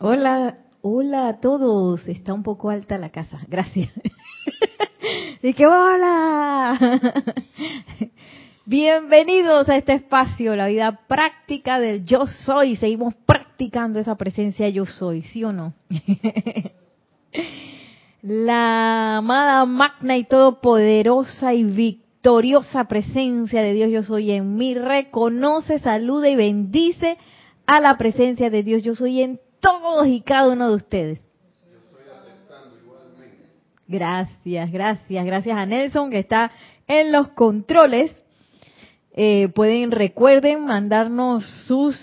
[0.00, 2.06] Hola, hola a todos.
[2.06, 3.40] Está un poco alta la casa.
[3.48, 3.90] Gracias.
[5.42, 6.78] y que hola.
[8.64, 12.76] Bienvenidos a este espacio, la vida práctica del yo soy.
[12.76, 15.74] Seguimos practicando esa presencia yo soy, ¿sí o no?
[18.22, 25.80] la amada magna y todopoderosa y victoriosa presencia de Dios yo soy en mí reconoce,
[25.80, 27.18] saluda y bendice
[27.66, 31.20] a la presencia de Dios yo soy en todos y cada uno de ustedes.
[33.88, 36.50] Gracias, gracias, gracias a Nelson que está
[36.86, 38.12] en los controles.
[39.14, 41.98] Eh, pueden, recuerden, mandarnos sus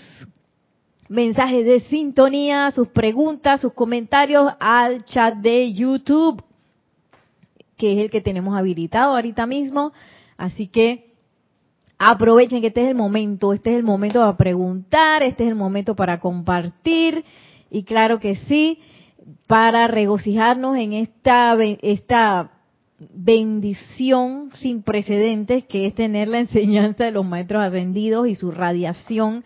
[1.08, 6.42] mensajes de sintonía, sus preguntas, sus comentarios al chat de YouTube,
[7.76, 9.92] que es el que tenemos habilitado ahorita mismo.
[10.36, 11.14] Así que
[11.98, 15.56] aprovechen que este es el momento, este es el momento para preguntar, este es el
[15.56, 17.24] momento para compartir
[17.70, 18.80] y claro que sí,
[19.46, 22.50] para regocijarnos en esta, esta
[22.98, 29.44] bendición sin precedentes que es tener la enseñanza de los maestros ascendidos y su radiación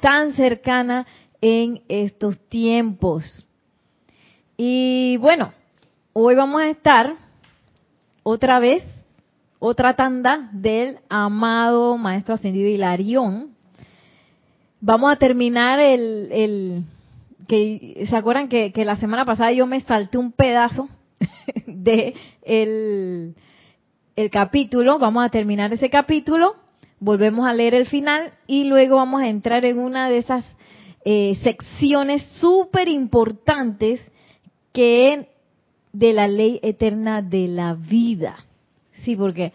[0.00, 1.06] tan cercana
[1.40, 3.46] en estos tiempos.
[4.56, 5.52] Y bueno,
[6.12, 7.16] hoy vamos a estar
[8.22, 8.82] otra vez,
[9.58, 13.50] otra tanda del amado Maestro Ascendido Hilarión.
[14.80, 16.84] Vamos a terminar el, el
[17.46, 20.88] que se acuerdan que, la semana pasada yo me salté un pedazo
[21.66, 23.34] de el,
[24.16, 26.56] el capítulo, vamos a terminar ese capítulo,
[27.00, 30.44] volvemos a leer el final y luego vamos a entrar en una de esas
[31.04, 34.00] eh, secciones súper importantes
[34.72, 35.28] que
[35.92, 38.36] de la ley eterna de la vida.
[39.04, 39.52] Sí, porque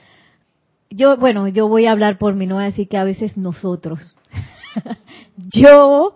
[0.89, 3.37] yo, bueno, yo voy a hablar por mí, no voy a decir que a veces
[3.37, 4.15] nosotros.
[5.37, 6.15] yo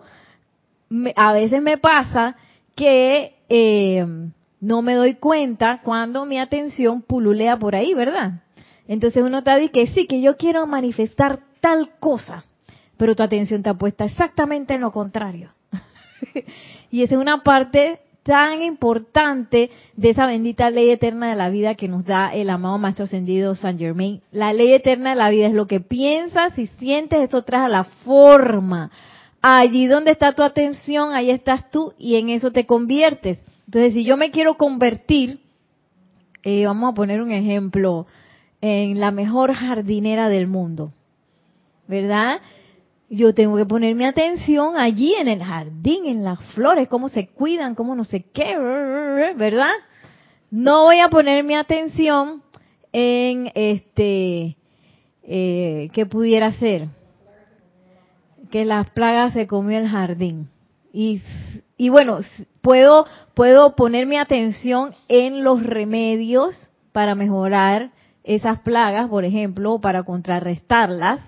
[1.16, 2.36] a veces me pasa
[2.74, 4.04] que eh,
[4.60, 8.42] no me doy cuenta cuando mi atención pululea por ahí, ¿verdad?
[8.88, 12.44] Entonces uno está diciendo que sí, que yo quiero manifestar tal cosa,
[12.96, 15.50] pero tu atención está puesta exactamente en lo contrario.
[16.90, 21.76] y esa es una parte tan importante de esa bendita ley eterna de la vida
[21.76, 24.20] que nos da el amado Maestro Ascendido San Germain.
[24.32, 27.68] La ley eterna de la vida es lo que piensas y sientes, eso trae a
[27.68, 28.90] la forma
[29.54, 33.38] allí donde está tu atención, ahí estás tú y en eso te conviertes.
[33.66, 35.40] Entonces, si yo me quiero convertir,
[36.42, 38.06] eh, vamos a poner un ejemplo,
[38.60, 40.92] en la mejor jardinera del mundo,
[41.86, 42.40] ¿verdad?
[43.08, 47.28] Yo tengo que poner mi atención allí en el jardín, en las flores, cómo se
[47.28, 48.56] cuidan, cómo no sé qué,
[49.36, 49.72] ¿verdad?
[50.50, 52.42] No voy a poner mi atención
[52.92, 54.56] en este,
[55.22, 56.88] eh, ¿qué pudiera ser?
[58.56, 60.48] Que las plagas se comió el jardín.
[60.90, 61.20] Y,
[61.76, 62.20] y bueno,
[62.62, 67.90] puedo, puedo poner mi atención en los remedios para mejorar
[68.24, 71.20] esas plagas, por ejemplo, para contrarrestarlas,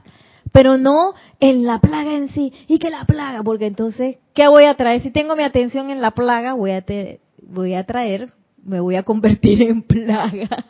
[0.52, 2.50] pero no en la plaga en sí.
[2.66, 5.02] Y que la plaga, porque entonces, ¿qué voy a traer?
[5.02, 8.32] Si tengo mi atención en la plaga, voy a, te, voy a traer,
[8.64, 10.64] me voy a convertir en plaga.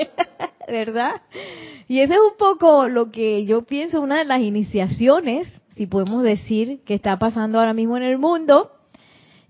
[0.66, 1.22] ¿Verdad?
[1.86, 5.46] Y eso es un poco lo que yo pienso, una de las iniciaciones
[5.76, 8.72] si podemos decir, que está pasando ahora mismo en el mundo,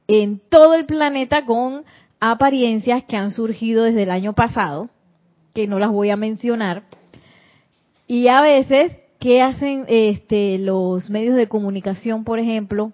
[0.06, 1.84] en todo el planeta con
[2.20, 4.90] apariencias que han surgido desde el año pasado,
[5.54, 6.84] que no las voy a mencionar,
[8.06, 12.92] y a veces, ¿qué hacen este, los medios de comunicación, por ejemplo?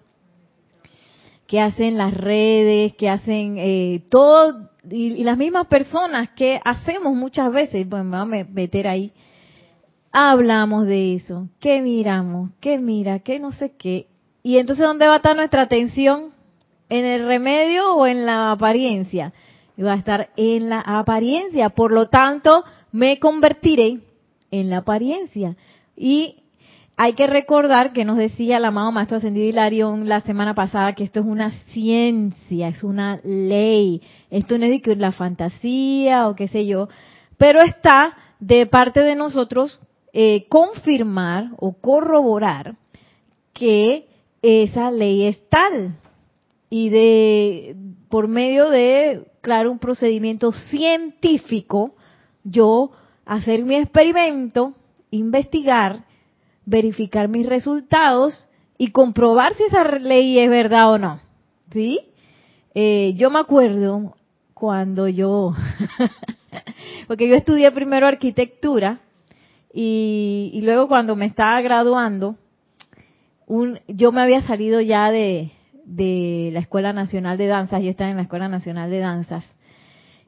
[1.47, 2.93] ¿Qué hacen las redes?
[2.97, 4.69] ¿Qué hacen eh, todo?
[4.91, 9.11] Y, las mismas personas que hacemos muchas veces, pues me voy a meter ahí,
[10.17, 14.07] hablamos de eso, qué miramos, qué mira, qué no sé qué.
[14.41, 16.31] Y entonces, ¿dónde va a estar nuestra atención?
[16.89, 19.31] ¿En el remedio o en la apariencia?
[19.79, 21.69] Va a estar en la apariencia.
[21.69, 23.99] Por lo tanto, me convertiré
[24.49, 25.55] en la apariencia.
[25.95, 26.37] Y
[26.95, 31.03] hay que recordar que nos decía el amado Maestro Ascendido Hilarión la semana pasada que
[31.03, 34.01] esto es una ciencia, es una ley.
[34.31, 36.89] Esto no es de la fantasía o qué sé yo,
[37.37, 39.79] pero está de parte de nosotros
[40.13, 42.75] eh, confirmar o corroborar
[43.53, 44.07] que
[44.41, 45.95] esa ley es tal.
[46.69, 47.75] Y de
[48.09, 51.95] por medio de claro un procedimiento científico
[52.43, 52.91] yo
[53.25, 54.73] hacer mi experimento
[55.11, 56.05] investigar
[56.65, 61.19] verificar mis resultados y comprobar si esa ley es verdad o no.
[61.71, 62.07] Sí
[62.79, 64.15] eh, yo me acuerdo
[64.53, 65.51] cuando yo
[67.07, 68.99] porque yo estudié primero arquitectura
[69.73, 72.35] y, luego cuando me estaba graduando,
[73.45, 75.51] un, yo me había salido ya de,
[76.53, 79.45] la Escuela Nacional de Danzas, yo estaba en la Escuela Nacional de Danzas.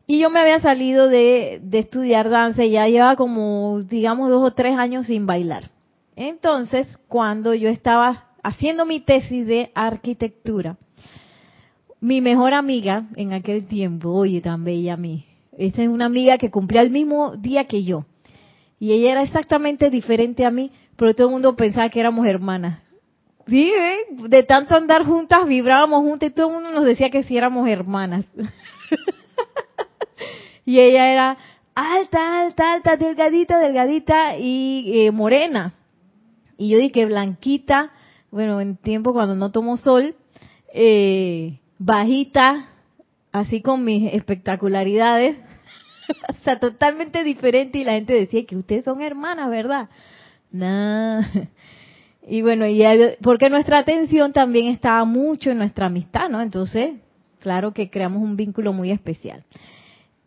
[0.07, 4.43] Y yo me había salido de, de estudiar danza y ya llevaba como, digamos, dos
[4.43, 5.69] o tres años sin bailar.
[6.15, 10.77] Entonces, cuando yo estaba haciendo mi tesis de arquitectura,
[12.01, 15.25] mi mejor amiga en aquel tiempo, oye, tan bella a mí,
[15.57, 18.05] esa es una amiga que cumplía el mismo día que yo.
[18.79, 22.81] Y ella era exactamente diferente a mí, pero todo el mundo pensaba que éramos hermanas.
[23.47, 23.97] Sí, ¿eh?
[24.11, 27.67] de tanto andar juntas, vibrábamos juntas y todo el mundo nos decía que sí éramos
[27.67, 28.25] hermanas.
[30.65, 31.37] y ella era
[31.73, 35.73] alta, alta, alta, delgadita, delgadita y eh, morena.
[36.57, 37.91] Y yo dije blanquita,
[38.31, 40.15] bueno, en tiempo cuando no tomo sol,
[40.73, 42.67] eh, bajita,
[43.31, 45.37] así con mis espectacularidades,
[46.29, 49.89] o sea, totalmente diferente y la gente decía que ustedes son hermanas, ¿verdad?
[50.51, 51.21] Nah.
[52.31, 52.83] Y bueno, y
[53.23, 56.41] porque nuestra atención también estaba mucho en nuestra amistad, ¿no?
[56.41, 56.97] Entonces,
[57.39, 59.43] claro que creamos un vínculo muy especial.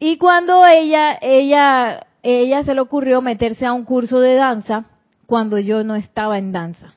[0.01, 4.87] Y cuando ella, ella, ella se le ocurrió meterse a un curso de danza
[5.27, 6.93] cuando yo no estaba en danza.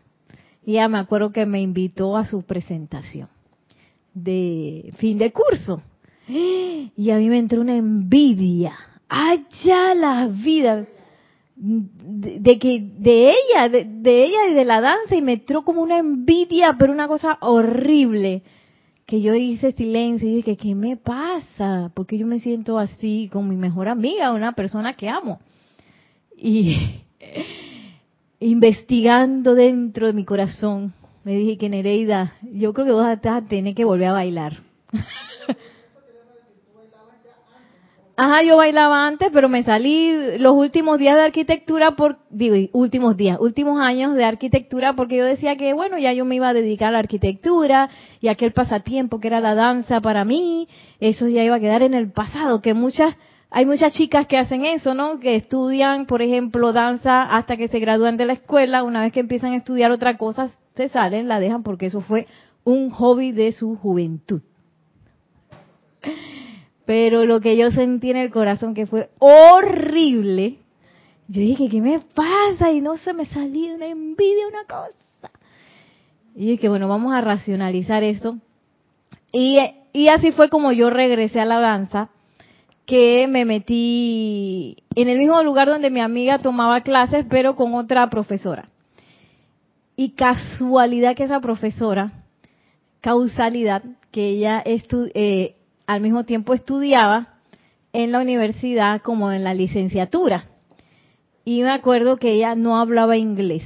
[0.65, 3.29] Y ella me acuerdo que me invitó a su presentación
[4.15, 5.83] de fin de curso.
[6.97, 8.73] Y a mí me entró una envidia.
[9.07, 10.85] Allá la vida
[11.55, 15.99] de, que de ella, de, ella y de la danza y me entró como una
[15.99, 18.43] envidia, pero una cosa horrible
[19.05, 21.91] que yo hice silencio y dije, ¿qué me pasa?
[21.93, 25.39] Porque yo me siento así con mi mejor amiga, una persona que amo.
[26.35, 26.75] Y
[28.39, 30.93] investigando dentro de mi corazón,
[31.23, 34.57] me dije que Nereida, yo creo que vos vas a tener que volver a bailar.
[38.17, 43.17] Ajá, yo bailaba antes, pero me salí los últimos días de arquitectura por, digo, últimos
[43.17, 46.53] días, últimos años de arquitectura porque yo decía que, bueno, ya yo me iba a
[46.53, 47.89] dedicar a la arquitectura
[48.21, 50.69] y aquel pasatiempo que era la danza para mí,
[51.01, 53.17] eso ya iba a quedar en el pasado, que muchas,
[53.49, 55.19] hay muchas chicas que hacen eso, ¿no?
[55.19, 59.19] Que estudian, por ejemplo, danza hasta que se gradúan de la escuela, una vez que
[59.19, 62.27] empiezan a estudiar otra cosa, se salen, la dejan porque eso fue
[62.63, 64.41] un hobby de su juventud.
[66.85, 70.59] Pero lo que yo sentí en el corazón que fue horrible,
[71.27, 72.71] yo dije, ¿qué me pasa?
[72.71, 75.31] Y no se me salió una envidia, una cosa.
[76.35, 78.37] Y dije, bueno, vamos a racionalizar esto.
[79.31, 79.57] Y,
[80.07, 82.09] así fue como yo regresé a la danza,
[82.85, 88.09] que me metí en el mismo lugar donde mi amiga tomaba clases, pero con otra
[88.09, 88.69] profesora.
[89.97, 92.11] Y casualidad que esa profesora,
[93.01, 95.55] causalidad, que ella eh,
[95.87, 97.35] al mismo tiempo estudiaba
[97.93, 100.45] en la universidad como en la licenciatura.
[101.43, 103.63] Y me acuerdo que ella no hablaba inglés.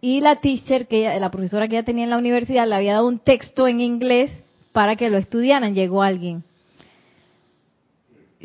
[0.00, 3.08] Y la teacher, que la profesora que ella tenía en la universidad, le había dado
[3.08, 4.30] un texto en inglés
[4.72, 5.74] para que lo estudiaran.
[5.74, 6.44] Llegó alguien.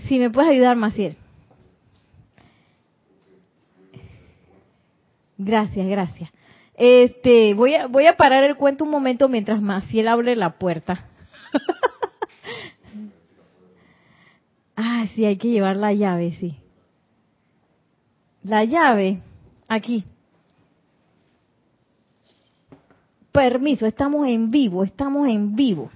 [0.08, 1.16] Si me puedes ayudar, Maciel.
[5.38, 6.32] Gracias, gracias.
[6.76, 11.06] Este, voy a, voy a parar el cuento un momento mientras Maciel abre la puerta.
[14.76, 16.56] Ah, sí, hay que llevar la llave, sí.
[18.44, 19.22] La llave,
[19.68, 20.04] aquí.
[23.32, 25.90] Permiso, estamos en vivo, estamos en vivo.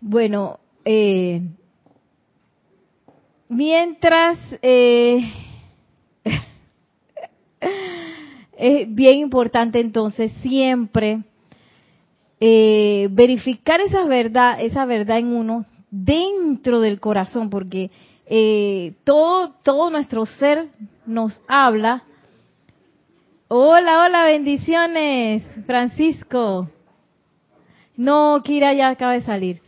[0.00, 1.42] Bueno, eh,
[3.48, 5.32] mientras eh,
[8.56, 11.22] es bien importante entonces siempre
[12.40, 17.90] eh, verificar esa verdad, esa verdad en uno dentro del corazón, porque
[18.26, 20.68] eh, todo, todo nuestro ser
[21.06, 22.02] nos habla.
[23.48, 26.68] Hola, hola, bendiciones, Francisco.
[27.96, 29.62] No, Kira ya acaba de salir.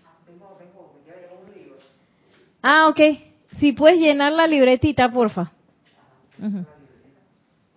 [2.60, 3.00] Ah, ok.
[3.58, 5.52] Si puedes llenar la libretita, porfa.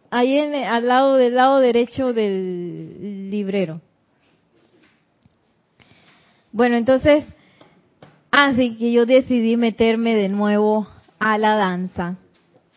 [0.09, 3.79] Ahí en, al lado del lado derecho del librero.
[6.51, 7.25] Bueno, entonces,
[8.31, 10.87] así que yo decidí meterme de nuevo
[11.19, 12.17] a la danza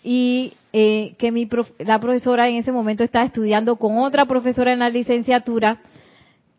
[0.02, 4.81] y eh, que mi la profesora en ese momento estaba estudiando con otra profesora en
[4.81, 5.81] la licenciatura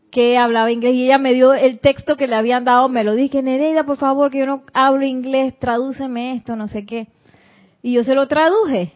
[0.09, 3.13] que hablaba inglés y ella me dio el texto que le habían dado, me lo
[3.15, 7.07] dije, Nereida, por favor, que yo no hablo inglés, tradúceme esto, no sé qué.
[7.81, 8.93] Y yo se lo traduje.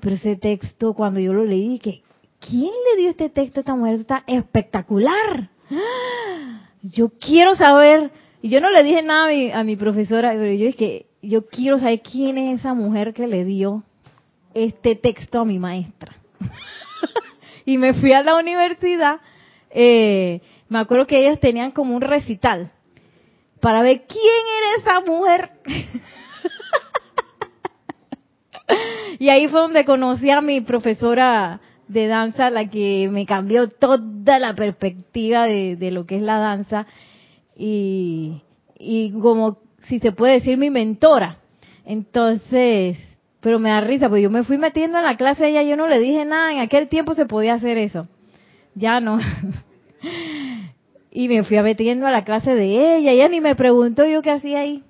[0.00, 2.02] Pero ese texto, cuando yo lo leí, que
[2.40, 3.94] ¿quién le dio este texto a esta mujer?
[3.96, 5.50] está espectacular.
[5.70, 6.61] ¡Ah!
[6.82, 8.10] Yo quiero saber,
[8.42, 12.02] y yo no le dije nada a mi, profesora, pero yo dije, yo quiero saber
[12.02, 13.84] quién es esa mujer que le dio
[14.54, 16.14] este texto a mi maestra.
[17.64, 19.20] y me fui a la universidad
[19.74, 22.70] eh, me acuerdo que ellos tenían como un recital
[23.60, 25.50] para ver quién era esa mujer.
[29.18, 31.60] y ahí fue donde conocí a mi profesora
[31.92, 36.86] de danza, la que me cambió toda la perspectiva de, lo que es la danza
[37.56, 38.42] y,
[38.78, 41.36] y como si se puede decir mi mentora.
[41.84, 42.98] Entonces,
[43.40, 45.76] pero me da risa, porque yo me fui metiendo en la clase de ella, yo
[45.76, 48.06] no le dije nada, en aquel tiempo se podía hacer eso.
[48.74, 49.18] Ya no.
[51.10, 54.30] y me fui metiendo a la clase de ella, ella ni me preguntó yo qué
[54.30, 54.82] hacía ahí.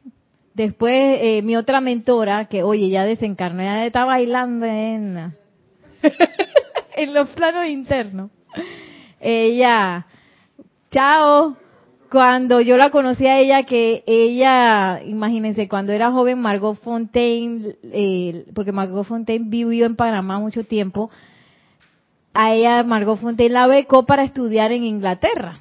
[0.55, 5.33] Después eh, mi otra mentora, que oye, ya desencarnó, ya está bailando en,
[6.97, 8.31] en los planos internos.
[9.21, 10.07] Ella,
[10.91, 11.57] chao,
[12.11, 18.45] cuando yo la conocí a ella, que ella, imagínense, cuando era joven, Margot Fontaine, eh,
[18.55, 21.11] porque Margot Fontaine vivió en Panamá mucho tiempo,
[22.35, 25.61] a ella Margot Fontaine la becó para estudiar en Inglaterra.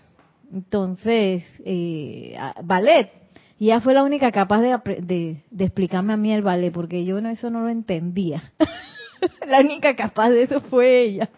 [0.53, 3.11] Entonces, eh, ballet.
[3.57, 7.05] Y ella fue la única capaz de, de, de, explicarme a mí el ballet, porque
[7.05, 8.51] yo no, eso no lo entendía.
[9.47, 11.29] la única capaz de eso fue ella.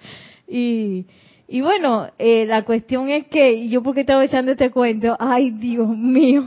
[0.48, 1.06] Y,
[1.48, 5.90] y bueno, eh, la cuestión es que yo porque estaba echando este cuento, ay Dios
[5.90, 6.44] mío.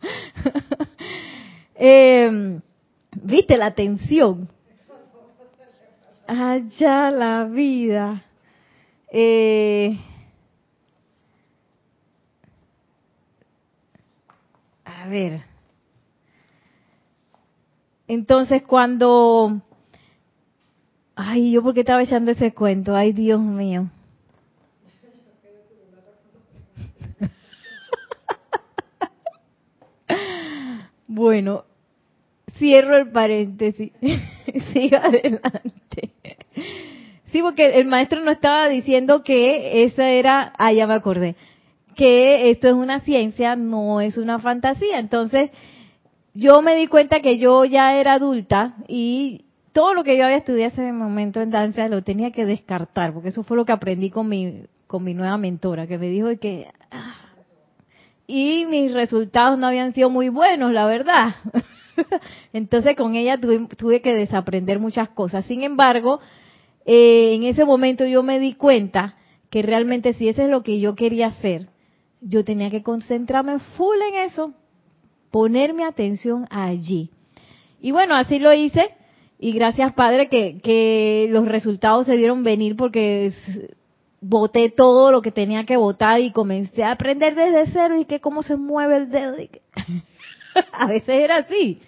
[1.74, 2.60] eh,
[3.22, 4.48] ¿Viste la tensión?
[6.26, 8.22] Allá la vida.
[9.10, 9.98] Eh,
[14.84, 15.55] a ver.
[18.08, 19.62] Entonces cuando
[21.18, 23.88] Ay, yo porque estaba echando ese cuento, ay Dios mío.
[31.06, 31.64] bueno,
[32.58, 33.92] cierro el paréntesis.
[34.74, 36.10] Siga adelante.
[37.32, 41.34] Sí, porque el maestro no estaba diciendo que esa era, ah, ya me acordé,
[41.94, 44.98] que esto es una ciencia, no es una fantasía.
[44.98, 45.50] Entonces,
[46.36, 50.36] yo me di cuenta que yo ya era adulta y todo lo que yo había
[50.36, 54.10] estudiado ese momento en danza lo tenía que descartar, porque eso fue lo que aprendí
[54.10, 56.68] con mi, con mi nueva mentora, que me dijo que...
[56.90, 57.14] Ah,
[58.26, 61.36] y mis resultados no habían sido muy buenos, la verdad.
[62.52, 65.44] Entonces con ella tuve, que desaprender muchas cosas.
[65.46, 66.20] Sin embargo,
[66.84, 69.14] eh, en ese momento yo me di cuenta
[69.48, 71.68] que realmente si eso es lo que yo quería hacer,
[72.20, 74.54] yo tenía que concentrarme full en eso,
[75.36, 77.10] poner mi atención allí.
[77.82, 78.94] Y bueno, así lo hice
[79.38, 83.34] y gracias, Padre, que, que los resultados se dieron venir porque
[84.22, 88.18] voté todo lo que tenía que votar y comencé a aprender desde cero y que
[88.18, 89.34] cómo se mueve el dedo.
[90.72, 91.82] a veces era así,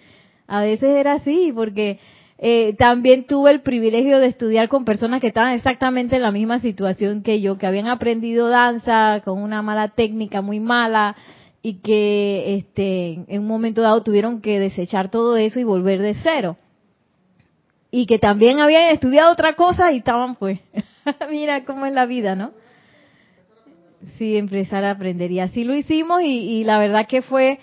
[0.45, 1.97] a veces era así, porque
[2.37, 6.59] eh, también tuve el privilegio de estudiar con personas que estaban exactamente en la misma
[6.59, 11.15] situación que yo, que habían aprendido danza con una mala técnica muy mala
[11.61, 16.15] y que este, en un momento dado tuvieron que desechar todo eso y volver de
[16.23, 16.57] cero
[17.91, 20.59] y que también habían estudiado otra cosa y estaban pues,
[21.29, 22.51] mira cómo es la vida, ¿no?
[24.17, 25.31] Sí, empezar a aprender.
[25.31, 27.59] Y así lo hicimos y, la verdad que fue,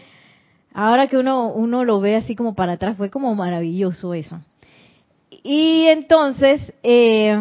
[0.74, 4.40] ahora que uno, uno lo ve así como para atrás, fue como maravilloso eso.
[5.42, 7.40] Y entonces, eh,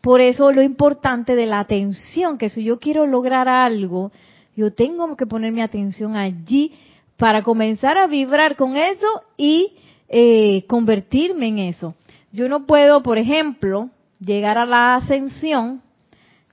[0.00, 4.10] por eso lo importante de la atención, que si yo quiero lograr algo,
[4.56, 6.72] yo tengo que poner mi atención allí
[7.16, 9.06] para comenzar a vibrar con eso
[9.36, 9.72] y
[10.08, 11.94] eh, convertirme en eso.
[12.32, 15.82] Yo no puedo, por ejemplo, llegar a la ascensión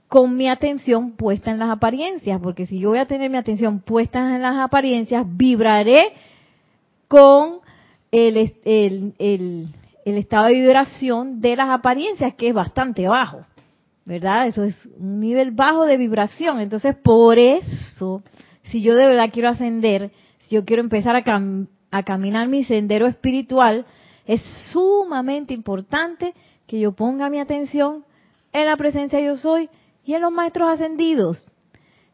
[0.08, 3.79] con mi atención puesta en las apariencias, porque si yo voy a tener mi atención
[3.79, 6.13] puesta en las apariencias, vibraré
[7.08, 7.60] con
[8.12, 9.13] el, el,
[10.06, 13.41] el estado de vibración de las apariencias, que es bastante bajo,
[14.09, 14.47] ¿verdad?
[14.47, 16.59] Eso es un nivel bajo de vibración.
[16.59, 18.23] Entonces, por eso,
[18.63, 21.23] si yo de verdad quiero ascender, si yo quiero empezar a,
[21.91, 23.85] a caminar mi sendero espiritual,
[24.25, 24.41] es
[24.73, 26.33] sumamente importante
[26.65, 28.03] que yo ponga mi atención
[28.51, 29.69] en la presencia yo soy
[30.03, 31.45] y en los maestros ascendidos.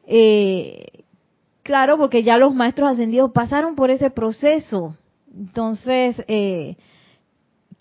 [0.05, 1.05] Eh,
[1.63, 4.97] claro, porque ya los maestros ascendidos pasaron por ese proceso.
[5.33, 6.75] Entonces, eh,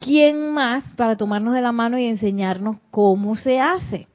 [0.04, 4.06] ¿quién más para tomarnos de la mano y enseñarnos cómo se hace?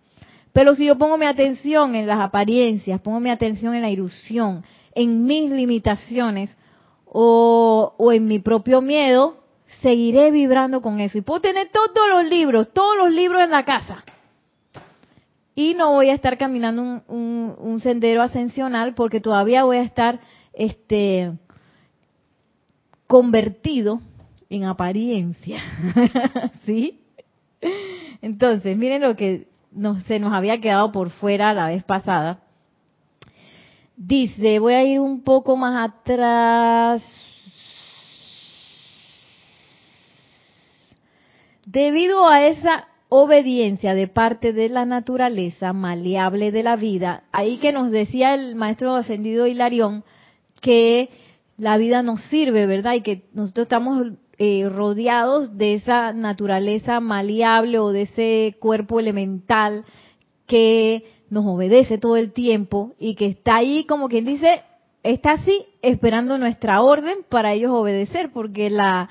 [0.54, 4.64] Pero si yo pongo mi atención en las apariencias, pongo mi atención en la ilusión,
[4.94, 6.56] en mis limitaciones,
[7.12, 9.38] o, en mi propio miedo,
[9.82, 11.18] seguiré vibrando con eso.
[11.18, 14.04] Y puedo tener todos los libros, todos los libros en la casa.
[15.56, 20.20] Y no voy a estar caminando un, sendero ascensional porque todavía voy a estar
[20.54, 21.32] este
[23.08, 24.02] convertido
[24.50, 25.62] en apariencia.
[26.66, 27.02] ¿Sí?
[28.22, 32.42] Entonces, miren lo que no, se nos había quedado por fuera la vez pasada.
[33.96, 37.04] Dice, voy a ir un poco más atrás.
[41.66, 47.72] Debido a esa obediencia de parte de la naturaleza maleable de la vida, ahí que
[47.72, 50.04] nos decía el maestro ascendido Hilarión
[50.62, 51.10] que
[51.58, 52.94] la vida nos sirve, ¿verdad?
[52.94, 59.84] Y que nosotros estamos eh, rodeados de esa naturaleza maleable o de ese cuerpo elemental
[60.48, 64.62] que nos obedece todo el tiempo y que está ahí como quien dice,
[65.04, 69.10] está así esperando nuestra orden para ellos obedecer, porque la,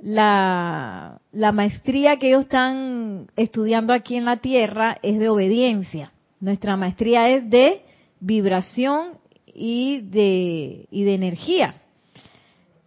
[0.00, 6.12] la, la maestría que ellos están estudiando aquí en la Tierra es de obediencia.
[6.40, 7.82] Nuestra maestría es de
[8.20, 11.74] vibración y de, y de energía.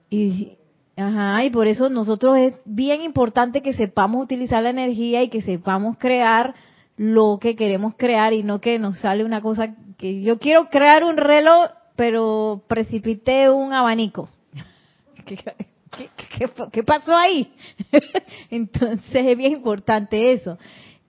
[0.10, 0.58] Y,
[0.98, 5.42] ajá, y por eso nosotros es bien importante que sepamos utilizar la energía y que
[5.42, 6.56] sepamos crear
[6.98, 11.04] lo que queremos crear y no que nos sale una cosa que yo quiero crear
[11.04, 14.30] un reloj, pero precipité un abanico.
[16.72, 17.54] ¿Qué, pasó ahí?
[18.50, 20.58] Entonces es bien importante eso.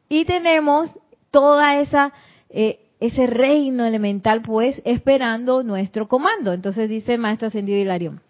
[0.08, 0.90] Y tenemos
[1.30, 2.12] toda esa
[2.50, 6.52] eh, ese reino elemental pues esperando nuestro comando.
[6.52, 8.20] Entonces dice el maestro ascendido Hilarión.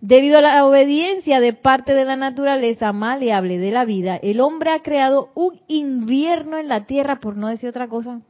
[0.00, 4.70] Debido a la obediencia de parte de la naturaleza maleable de la vida, el hombre
[4.70, 8.20] ha creado un invierno en la tierra, por no decir otra cosa,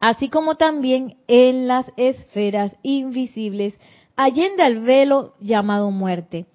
[0.00, 3.74] así como también en las esferas invisibles,
[4.16, 6.46] allende el velo llamado muerte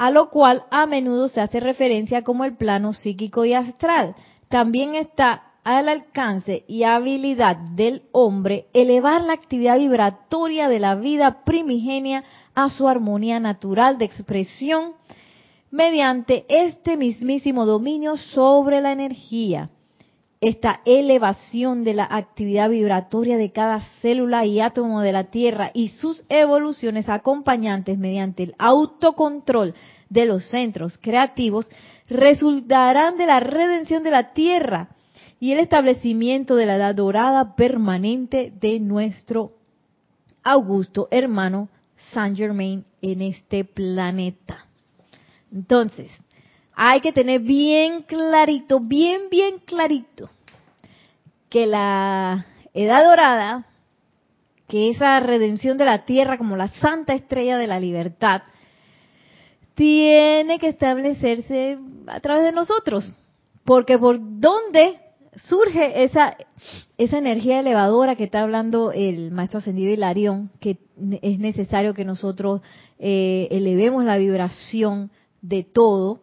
[0.00, 4.14] a lo cual a menudo se hace referencia como el plano psíquico y astral.
[4.48, 11.44] También está al alcance y habilidad del hombre elevar la actividad vibratoria de la vida
[11.44, 14.92] primigenia a su armonía natural de expresión
[15.70, 19.70] mediante este mismísimo dominio sobre la energía.
[20.40, 25.90] Esta elevación de la actividad vibratoria de cada célula y átomo de la Tierra y
[25.90, 29.74] sus evoluciones acompañantes mediante el autocontrol
[30.08, 31.68] de los centros creativos
[32.08, 34.88] resultarán de la redención de la Tierra
[35.40, 39.52] y el establecimiento de la edad dorada permanente de nuestro
[40.42, 41.68] augusto hermano
[42.12, 44.66] Saint Germain en este planeta.
[45.52, 46.10] Entonces,
[46.74, 50.30] hay que tener bien clarito, bien, bien clarito,
[51.48, 53.66] que la edad dorada,
[54.68, 58.42] que esa redención de la tierra como la santa estrella de la libertad,
[59.74, 63.16] tiene que establecerse a través de nosotros.
[63.64, 65.00] Porque por dónde
[65.48, 66.36] surge esa,
[66.98, 70.78] esa energía elevadora que está hablando el maestro ascendido Hilarión, que
[71.22, 72.62] es necesario que nosotros
[72.98, 76.22] eh, elevemos la vibración de todo,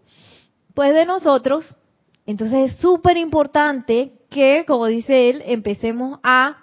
[0.73, 1.75] pues de nosotros.
[2.25, 6.57] Entonces es súper importante que, como dice él, empecemos a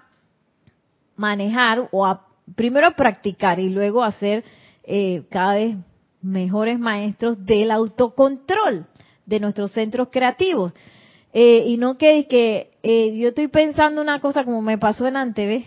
[1.17, 4.45] manejar o a primero a practicar y luego a ser
[4.83, 5.77] eh, cada vez
[6.21, 8.87] mejores maestros del autocontrol
[9.25, 10.73] de nuestros centros creativos.
[11.37, 15.16] Eh, y no que, que eh, yo estoy pensando una cosa como me pasó en
[15.16, 15.64] antes,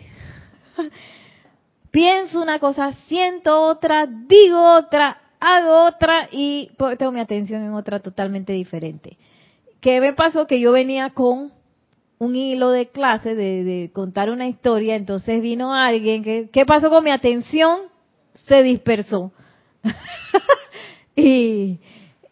[1.92, 8.00] Pienso una cosa, siento otra, digo otra, hago otra y tengo mi atención en otra
[8.00, 9.18] totalmente diferente.
[9.82, 10.48] ¿Qué me pasó?
[10.48, 11.52] Que yo venía con
[12.20, 17.04] un hilo de clase de, contar una historia, entonces vino alguien que, ¿qué pasó con
[17.04, 17.82] mi atención?
[18.34, 19.32] Se dispersó.
[21.16, 21.80] y,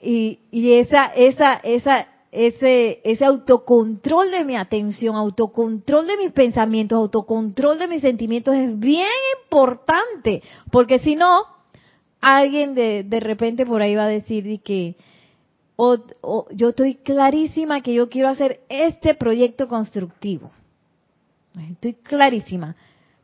[0.01, 6.97] y, y esa, esa, esa, ese, ese autocontrol de mi atención, autocontrol de mis pensamientos,
[6.97, 9.07] autocontrol de mis sentimientos es bien
[9.41, 11.43] importante, porque si no,
[12.19, 14.95] alguien de, de repente por ahí va a decir que
[15.77, 20.51] yo estoy clarísima que yo quiero hacer este proyecto constructivo.
[21.71, 22.75] Estoy clarísima.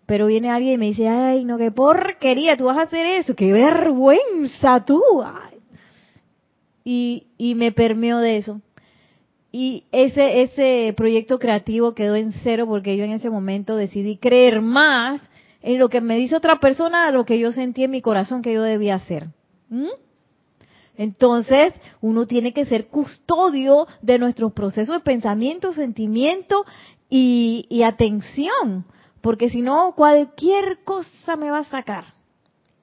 [0.06, 3.36] Pero viene alguien y me dice, ay, no, qué porquería, tú vas a hacer eso,
[3.36, 5.02] qué vergüenza tú.
[6.84, 8.62] Y, y me permeó de eso.
[9.52, 14.62] Y ese, ese proyecto creativo quedó en cero porque yo en ese momento decidí creer
[14.62, 15.22] más
[15.62, 18.42] en lo que me dice otra persona a lo que yo sentí en mi corazón
[18.42, 19.28] que yo debía hacer.
[19.70, 19.90] ¿Mm?
[20.98, 26.66] Entonces, uno tiene que ser custodio de nuestros procesos de pensamiento, sentimiento
[27.10, 28.86] y, y atención,
[29.22, 32.14] porque si no, cualquier cosa me va a sacar.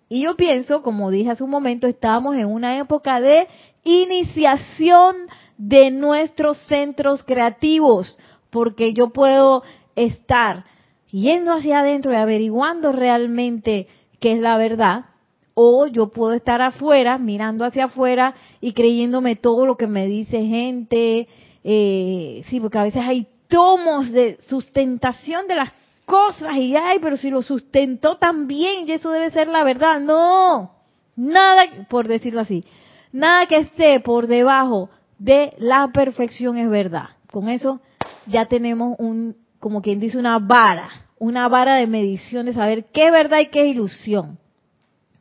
[0.09, 3.47] Y yo pienso, como dije hace un momento, estábamos en una época de
[3.85, 5.17] iniciación
[5.59, 8.17] de nuestros centros creativos,
[8.51, 9.63] porque yo puedo
[9.97, 10.65] estar
[11.11, 13.89] yendo hacia adentro y averiguando realmente
[14.21, 15.07] qué es la verdad,
[15.55, 20.45] o yo puedo estar afuera, mirando hacia afuera y creyéndome todo lo que me dice
[20.45, 21.27] gente,
[21.65, 25.73] eh, sí, porque a veces hay tomos de sustentación de las
[26.05, 29.99] cosas y ay, pero si lo sustentó también y eso debe ser la verdad.
[29.99, 30.71] No,
[31.17, 32.65] nada, por decirlo así,
[33.11, 37.11] nada que esté por debajo de la perfección es verdad.
[37.31, 37.81] Con eso
[38.27, 43.07] ya tenemos un, como quien dice, una vara, una vara de medición de saber qué
[43.07, 44.39] es verdad y qué es ilusión.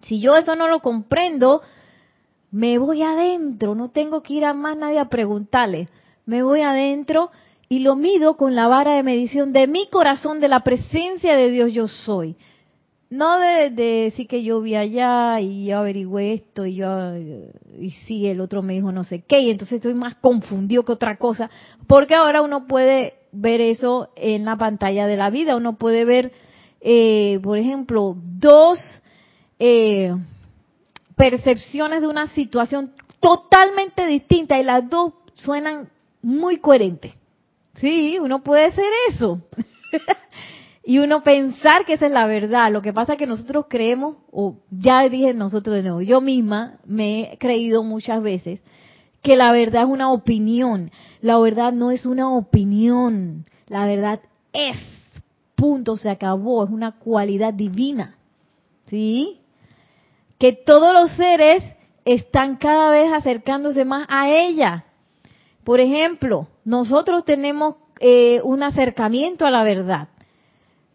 [0.03, 1.61] Si yo eso no lo comprendo,
[2.51, 5.89] me voy adentro, no tengo que ir a más nadie a preguntarle,
[6.25, 7.31] me voy adentro
[7.69, 11.49] y lo mido con la vara de medición de mi corazón, de la presencia de
[11.49, 12.37] Dios yo soy.
[13.09, 18.27] No de, decir que yo vi allá y yo averigüé esto y yo y sí
[18.27, 21.49] el otro me dijo no sé qué y entonces estoy más confundido que otra cosa
[21.87, 26.33] porque ahora uno puede ver eso en la pantalla de la vida uno puede ver
[26.81, 28.79] eh, por ejemplo dos
[29.59, 30.13] eh,
[31.15, 32.91] percepciones de una situación
[33.21, 35.87] totalmente distinta y las dos suenan
[36.21, 37.13] muy coherentes
[37.79, 39.41] Sí, uno puede hacer eso.
[40.89, 42.71] y uno pensar que esa es la verdad.
[42.71, 46.77] Lo que pasa es que nosotros creemos, o ya dije nosotros de nuevo, yo misma
[46.85, 48.61] me he creído muchas veces
[49.21, 50.91] que la verdad es una opinión.
[51.19, 53.43] La verdad no es una opinión.
[53.67, 54.21] La verdad
[54.53, 54.77] es.
[55.55, 56.63] Punto, se acabó.
[56.63, 58.15] Es una cualidad divina.
[58.85, 59.41] ¿Sí?
[60.39, 61.65] Que todos los seres
[62.05, 64.85] están cada vez acercándose más a ella.
[65.65, 70.07] Por ejemplo, nosotros tenemos eh, un acercamiento a la verdad.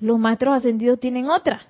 [0.03, 1.63] Los maestros ascendidos tienen otra.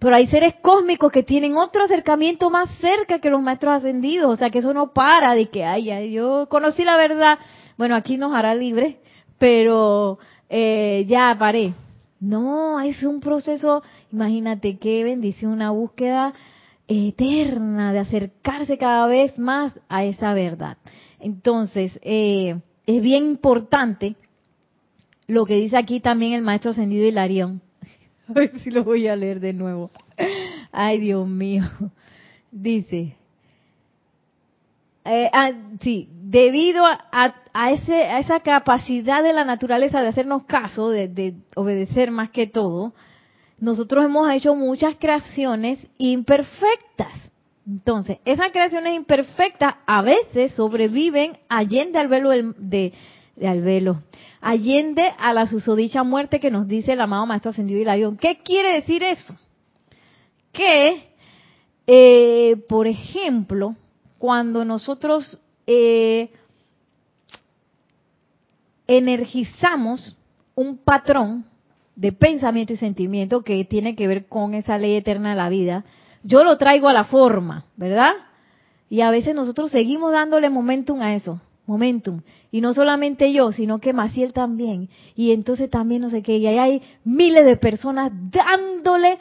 [0.00, 4.34] Pero hay seres cósmicos que tienen otro acercamiento más cerca que los maestros ascendidos.
[4.34, 7.38] O sea, que eso no para de que, ay, yo conocí la verdad.
[7.78, 8.98] Bueno, aquí nos hará libre,
[9.38, 11.72] pero eh, ya paré.
[12.18, 16.34] No, es un proceso, imagínate qué bendición, una búsqueda
[16.88, 20.76] eterna de acercarse cada vez más a esa verdad.
[21.20, 24.16] Entonces, eh, es bien importante
[25.30, 27.60] lo que dice aquí también el maestro ascendido Hilarión.
[28.28, 29.90] A ver si lo voy a leer de nuevo.
[30.72, 31.64] Ay, Dios mío.
[32.52, 33.16] Dice,
[35.04, 40.44] eh, ah, sí, debido a, a, ese, a esa capacidad de la naturaleza de hacernos
[40.44, 42.92] caso, de, de obedecer más que todo,
[43.58, 47.12] nosotros hemos hecho muchas creaciones imperfectas.
[47.66, 52.92] Entonces, esas creaciones imperfectas a veces sobreviven allende al velo de,
[53.42, 54.02] al velo,
[54.40, 58.16] allende a la susodicha muerte que nos dice el amado Maestro Ascendido Hilarión.
[58.16, 59.36] ¿Qué quiere decir eso?
[60.52, 61.12] Que,
[61.86, 63.76] eh, por ejemplo,
[64.18, 66.30] cuando nosotros eh,
[68.86, 70.16] energizamos
[70.54, 71.44] un patrón
[71.94, 75.84] de pensamiento y sentimiento que tiene que ver con esa ley eterna de la vida,
[76.22, 78.12] yo lo traigo a la forma, ¿verdad?
[78.88, 82.20] Y a veces nosotros seguimos dándole momentum a eso, momentum.
[82.50, 84.88] Y no solamente yo, sino que Maciel también.
[85.14, 86.36] Y entonces también no sé qué.
[86.36, 89.18] Y ahí hay miles de personas dándole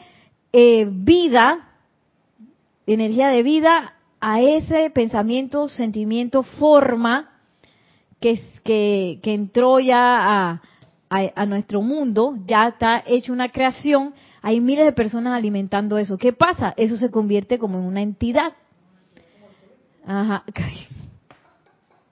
[0.52, 1.70] eh, vida,
[2.86, 7.30] energía de vida a ese pensamiento, sentimiento, forma
[8.20, 10.62] que, que, que entró ya a,
[11.10, 16.18] a nuestro mundo, ya está hecho una creación hay miles de personas alimentando eso.
[16.18, 16.74] ¿Qué pasa?
[16.78, 18.54] Eso se convierte como en una entidad.
[20.06, 20.44] Ajá.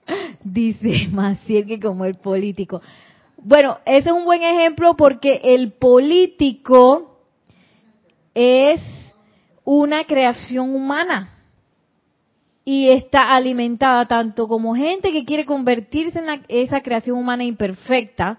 [0.42, 2.80] Dice Maciel que como el político.
[3.36, 7.20] Bueno, ese es un buen ejemplo porque el político
[8.34, 8.80] es
[9.64, 11.34] una creación humana
[12.64, 18.38] y está alimentada tanto como gente que quiere convertirse en esa creación humana imperfecta,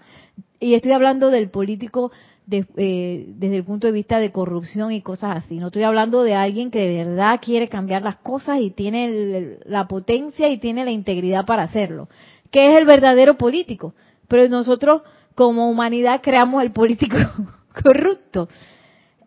[0.60, 2.12] y estoy hablando del político
[2.50, 5.56] eh, desde el punto de vista de corrupción y cosas así.
[5.58, 9.86] No estoy hablando de alguien que de verdad quiere cambiar las cosas y tiene la
[9.86, 12.08] potencia y tiene la integridad para hacerlo,
[12.50, 13.94] que es el verdadero político.
[14.28, 15.02] Pero nosotros
[15.34, 17.16] como humanidad creamos el político
[17.82, 18.48] corrupto.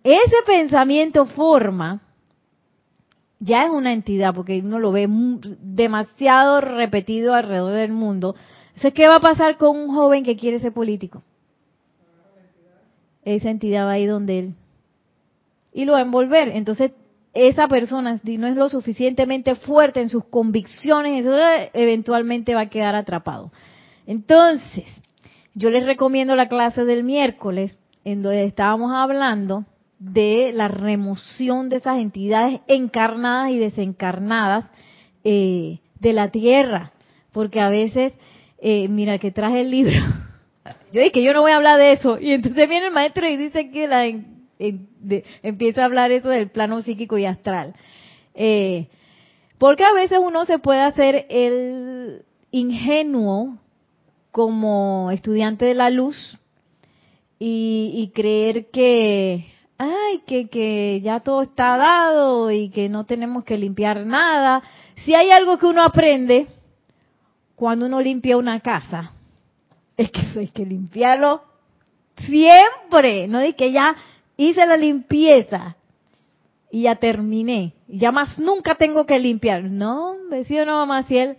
[0.03, 2.01] Ese pensamiento forma
[3.39, 8.35] ya es una entidad, porque uno lo ve demasiado repetido alrededor del mundo.
[8.67, 11.23] Entonces, ¿qué va a pasar con un joven que quiere ser político?
[13.25, 14.55] Esa entidad va a donde él
[15.73, 16.49] y lo va a envolver.
[16.49, 16.91] Entonces,
[17.33, 21.35] esa persona, si no es lo suficientemente fuerte en sus convicciones, eso
[21.73, 23.51] eventualmente va a quedar atrapado.
[24.05, 24.85] Entonces,
[25.55, 29.65] yo les recomiendo la clase del miércoles, en donde estábamos hablando
[29.97, 34.65] de la remoción de esas entidades encarnadas y desencarnadas
[35.23, 36.91] eh, de la tierra,
[37.31, 38.13] porque a veces,
[38.59, 39.95] eh, mira que traje el libro
[40.91, 42.19] yo dije, yo no voy a hablar de eso.
[42.19, 44.05] Y entonces viene el maestro y dice que la,
[45.41, 47.73] empieza a hablar eso del plano psíquico y astral.
[48.33, 48.87] Eh,
[49.57, 53.57] porque a veces uno se puede hacer el ingenuo
[54.31, 56.37] como estudiante de la luz
[57.39, 59.47] y, creer que,
[59.77, 64.63] ay, que, que ya todo está dado y que no tenemos que limpiar nada.
[65.03, 66.47] Si hay algo que uno aprende
[67.55, 69.11] cuando uno limpia una casa,
[69.97, 71.43] es que eso hay que limpiarlo
[72.17, 73.95] siempre, no de que ya
[74.37, 75.75] hice la limpieza
[76.71, 79.63] y ya terminé, ya más nunca tengo que limpiar.
[79.63, 81.37] No, decía no, mamá, él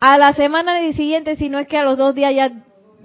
[0.00, 2.52] a la semana siguiente, si no es que a los dos días ya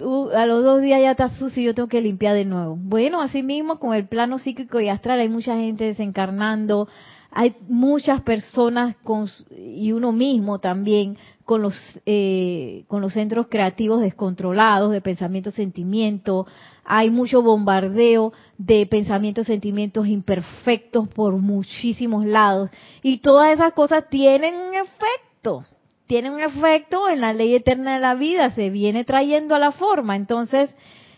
[0.00, 2.76] uh, a los dos días ya está sucio y yo tengo que limpiar de nuevo.
[2.76, 6.88] Bueno, así mismo con el plano psíquico y astral hay mucha gente desencarnando,
[7.36, 11.74] hay muchas personas con, y uno mismo también con los
[12.06, 16.46] eh, con los centros creativos descontrolados de pensamiento sentimiento.
[16.84, 22.70] Hay mucho bombardeo de pensamientos sentimientos imperfectos por muchísimos lados.
[23.02, 25.64] Y todas esas cosas tienen un efecto
[26.06, 29.72] tienen un efecto en la ley eterna de la vida se viene trayendo a la
[29.72, 30.14] forma.
[30.14, 30.70] Entonces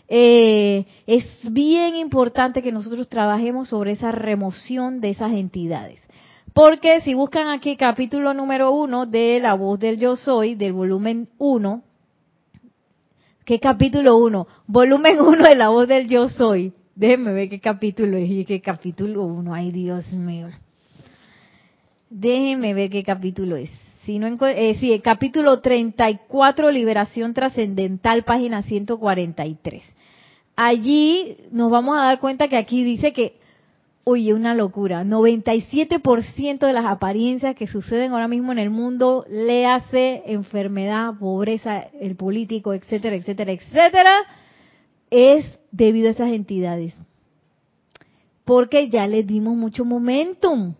[0.08, 6.05] eh, es bien importante que nosotros trabajemos sobre esa remoción de esas entidades
[6.56, 11.28] porque si buscan aquí capítulo número uno de La voz del yo soy, del volumen
[11.36, 11.82] uno,
[13.44, 14.48] ¿qué capítulo uno?
[14.66, 16.72] Volumen uno de La voz del yo soy.
[16.94, 19.52] Déjenme ver qué capítulo es y qué capítulo uno.
[19.52, 20.48] Ay, Dios mío.
[22.08, 23.68] Déjenme ver qué capítulo es.
[24.06, 29.82] Si no, eh, sí, el capítulo 34, Liberación Trascendental, página 143.
[30.56, 33.44] Allí nos vamos a dar cuenta que aquí dice que
[34.08, 35.02] Oye, una locura.
[35.02, 41.88] 97% de las apariencias que suceden ahora mismo en el mundo, le hace enfermedad, pobreza,
[42.00, 44.14] el político, etcétera, etcétera, etcétera,
[45.10, 46.94] es debido a esas entidades.
[48.44, 50.74] Porque ya le dimos mucho momentum,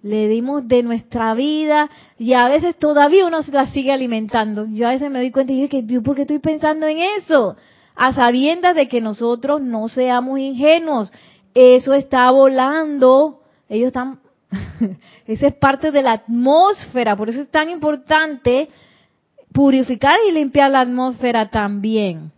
[0.00, 4.66] le dimos de nuestra vida y a veces todavía uno se la sigue alimentando.
[4.66, 7.56] Yo a veces me doy cuenta y digo, ¿por qué estoy pensando en eso?
[7.96, 11.10] A sabiendas de que nosotros no seamos ingenuos
[11.58, 14.20] eso está volando, ellos están,
[15.26, 18.68] esa es parte de la atmósfera, por eso es tan importante
[19.52, 22.30] purificar y limpiar la atmósfera también.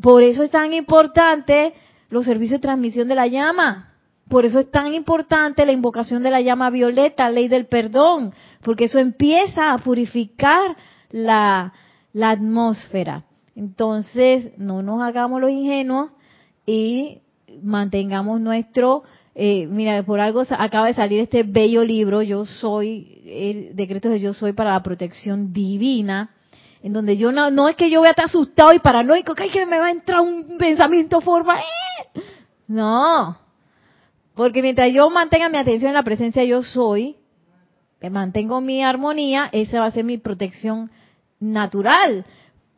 [0.00, 1.72] Por eso es tan importante
[2.10, 3.92] los servicios de transmisión de la llama.
[4.28, 8.86] Por eso es tan importante la invocación de la llama violeta, ley del perdón, porque
[8.86, 10.76] eso empieza a purificar
[11.10, 11.72] la,
[12.12, 13.24] la atmósfera.
[13.54, 16.10] Entonces, no nos hagamos los ingenuos
[16.66, 17.21] y
[17.62, 19.02] mantengamos nuestro,
[19.34, 24.20] eh, mira, por algo acaba de salir este bello libro, Yo Soy, el Decretos de
[24.20, 26.30] Yo Soy para la Protección Divina,
[26.82, 29.48] en donde yo no, no es que yo voy a estar asustado y paranoico, que,
[29.48, 32.20] que me va a entrar un pensamiento forma, ¡eh!
[32.68, 33.38] no,
[34.34, 37.16] porque mientras yo mantenga mi atención en la presencia Yo Soy,
[38.10, 40.90] mantengo mi armonía, esa va a ser mi protección
[41.40, 42.24] natural.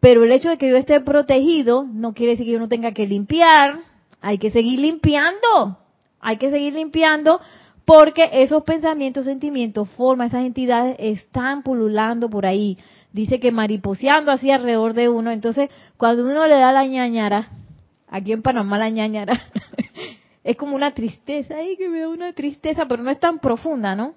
[0.01, 2.93] Pero el hecho de que yo esté protegido no quiere decir que yo no tenga
[2.93, 3.79] que limpiar,
[4.25, 5.79] hay que seguir limpiando,
[6.19, 7.43] hay que seguir limpiando
[7.85, 12.79] porque esos pensamientos, sentimientos, formas, esas entidades están pululando por ahí.
[13.13, 15.31] Dice que mariposeando así alrededor de uno.
[15.31, 17.51] Entonces, cuando uno le da la ñañara,
[18.09, 19.43] aquí en Panamá la ñañara,
[20.45, 23.95] es como una tristeza, ay, que me da una tristeza, pero no es tan profunda,
[23.95, 24.15] ¿no?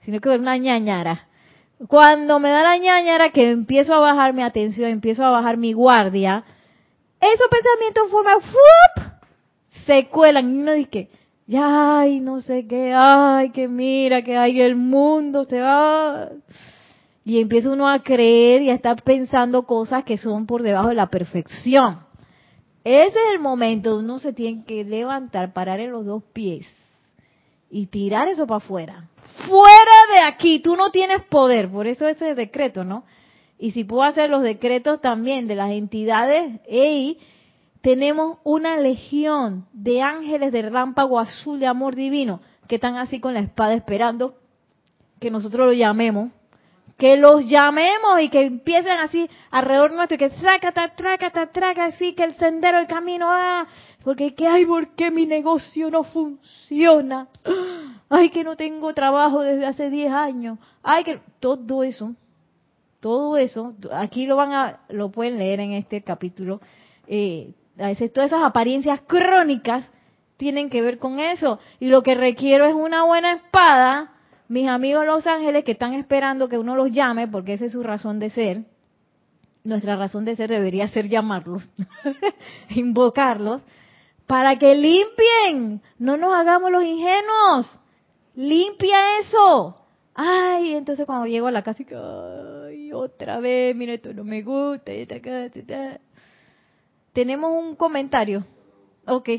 [0.00, 1.28] Sino que es una ñañara.
[1.86, 5.72] Cuando me da la ñañara, que empiezo a bajar mi atención, empiezo a bajar mi
[5.72, 6.44] guardia,
[7.20, 8.40] esos pensamientos forman
[9.86, 11.08] se cuelan y uno dice,
[11.46, 16.30] ya, ay, no sé qué, ay, que mira, que hay el mundo, se va.
[17.24, 20.94] Y empieza uno a creer y a estar pensando cosas que son por debajo de
[20.94, 22.00] la perfección.
[22.82, 26.66] Ese es el momento donde uno se tiene que levantar, parar en los dos pies
[27.70, 29.08] y tirar eso para afuera.
[29.48, 33.04] Fuera de aquí, tú no tienes poder, por eso ese decreto, ¿no?
[33.58, 37.18] Y si puedo hacer los decretos también de las entidades, ey,
[37.84, 43.34] tenemos una legión de ángeles de rámpago azul de amor divino que están así con
[43.34, 44.36] la espada esperando
[45.20, 46.30] que nosotros los llamemos,
[46.96, 52.24] que los llamemos y que empiecen así alrededor nuestro, que trácata, trácata, traca, así que
[52.24, 53.66] el sendero, el camino, ah,
[54.02, 54.64] porque ¿qué hay?
[54.64, 57.28] ¿Por qué mi negocio no funciona?
[58.08, 60.58] Ay, que no tengo trabajo desde hace 10 años.
[60.82, 62.14] Ay, que todo eso,
[63.00, 66.62] todo eso, aquí lo van a, lo pueden leer en este capítulo.
[67.06, 69.90] Eh, a veces todas esas apariencias crónicas
[70.36, 71.58] tienen que ver con eso.
[71.80, 74.12] Y lo que requiero es una buena espada.
[74.48, 77.82] Mis amigos los ángeles que están esperando que uno los llame, porque esa es su
[77.82, 78.64] razón de ser.
[79.64, 81.66] Nuestra razón de ser debería ser llamarlos,
[82.68, 83.62] invocarlos,
[84.26, 85.80] para que limpien.
[85.98, 87.80] No nos hagamos los ingenuos.
[88.34, 89.76] Limpia eso.
[90.14, 91.82] Ay, entonces cuando llego a la casa,
[92.66, 94.92] ay, otra vez, mira, esto no me gusta.
[97.14, 98.44] Tenemos un comentario.
[99.06, 99.30] Ok.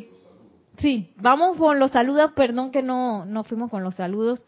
[0.79, 4.43] Sí, vamos con los saludos, perdón que no, no fuimos con los saludos.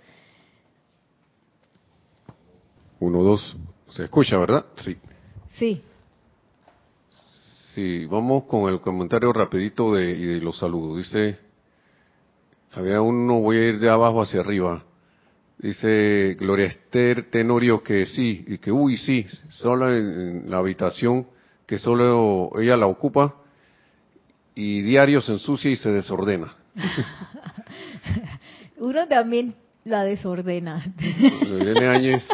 [2.99, 3.55] Uno, dos,
[3.89, 4.65] se escucha, ¿verdad?
[4.77, 4.97] Sí.
[5.57, 5.81] Sí.
[7.75, 10.97] Sí, vamos con el comentario rapidito de, de los saludos.
[10.97, 11.37] Dice,
[12.73, 14.83] había uno, voy a ir de abajo hacia arriba.
[15.59, 21.27] Dice Gloria Esther Tenorio que sí, y que uy, sí, solo en la habitación
[21.67, 23.35] que solo ella la ocupa
[24.55, 26.55] y diario se ensucia y se desordena.
[28.77, 29.53] Uno también
[29.83, 30.83] la desordena.
[30.97, 32.27] Irene Áñez.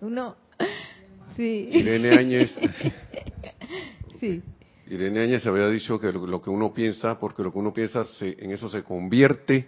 [0.00, 0.36] Uno,
[1.36, 1.68] sí.
[1.72, 2.56] Irene Áñez.
[4.20, 4.40] Sí.
[4.86, 8.36] Irene Áñez había dicho que lo, que uno piensa, porque lo que uno piensa se,
[8.38, 9.66] en eso se convierte.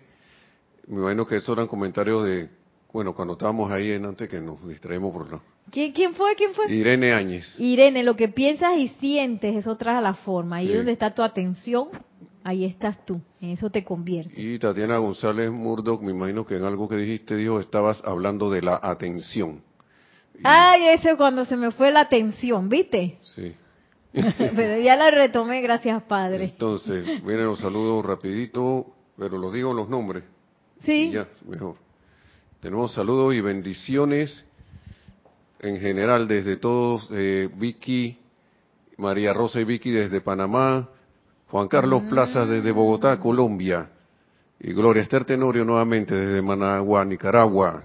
[0.87, 2.51] Me imagino que esos eran comentarios de,
[2.95, 5.41] bueno, cuando estábamos ahí en antes que nos distraemos por la...
[5.69, 6.37] ¿Quién, ¿Quién fue?
[6.37, 6.73] ¿Quién fue?
[6.73, 7.59] Irene Áñez.
[7.59, 10.59] Irene, lo que piensas y sientes, eso trae la forma.
[10.59, 11.89] Ahí donde está tu atención,
[12.45, 13.21] ahí estás tú.
[13.41, 14.41] En eso te convierte.
[14.41, 18.63] Y Tatiana González Murdoch, me imagino que en algo que dijiste, dijo, estabas hablando de
[18.63, 19.61] la atención.
[20.45, 23.19] Ay, ese cuando se me fue la atención, ¿viste?
[23.35, 23.57] Sí.
[24.13, 26.45] pero ya la retomé, gracias Padre.
[26.45, 28.87] Entonces, vienen los saludos rapidito,
[29.19, 30.23] pero los digo los nombres.
[30.85, 31.11] Sí.
[31.11, 31.83] ya, mejor.
[32.65, 34.43] Tenemos saludos y bendiciones
[35.61, 38.17] en general desde todos, eh, Vicky,
[38.97, 40.89] María Rosa y Vicky desde Panamá,
[41.49, 42.09] Juan Carlos mm.
[42.09, 43.91] Plaza desde Bogotá, Colombia,
[44.59, 47.85] y Gloria Esther Tenorio nuevamente desde Managua, Nicaragua,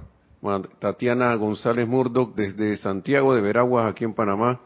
[0.80, 4.62] Tatiana González Murdoch desde Santiago de Veraguas, aquí en Panamá,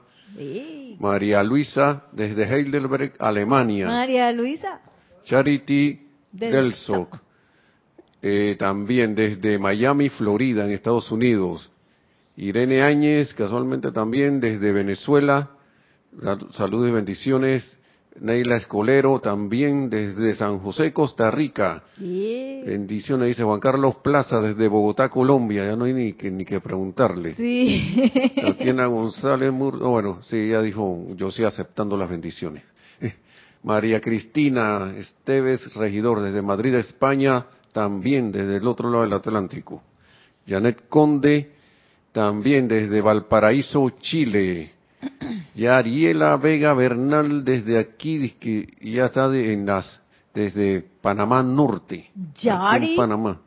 [0.99, 4.79] María Luisa desde Heidelberg, Alemania, María Luisa,
[5.25, 6.75] Charity Del
[8.25, 11.69] eh, también desde Miami, Florida, en Estados Unidos,
[12.37, 15.51] Irene Áñez, casualmente también desde Venezuela.
[16.53, 17.79] Saludos y bendiciones.
[18.21, 21.83] Neila Escolero, también desde San José, Costa Rica.
[21.97, 25.65] Bendiciones, dice Juan Carlos Plaza, desde Bogotá, Colombia.
[25.65, 27.33] Ya no hay ni que, ni que preguntarle.
[27.35, 28.31] Sí.
[28.39, 32.63] Tatiana González Murdo, bueno, sí, ya dijo, yo sí aceptando las bendiciones.
[33.63, 39.81] María Cristina Esteves, regidor, desde Madrid, España, también desde el otro lado del Atlántico.
[40.47, 41.51] Janet Conde,
[42.11, 44.71] también desde Valparaíso, Chile.
[45.55, 50.01] Y Ariela Vega Bernal desde aquí, que ya está en las,
[50.33, 52.09] desde Panamá Norte.
[52.91, 53.41] en Panamá.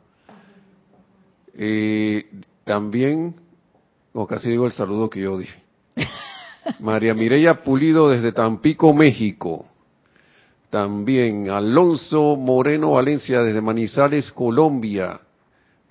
[1.55, 2.29] Eh,
[2.63, 3.35] también,
[4.13, 5.59] o casi digo el saludo que yo dije.
[6.79, 9.65] María Mireya Pulido desde Tampico, México.
[10.69, 15.21] También Alonso Moreno Valencia desde Manizales, Colombia.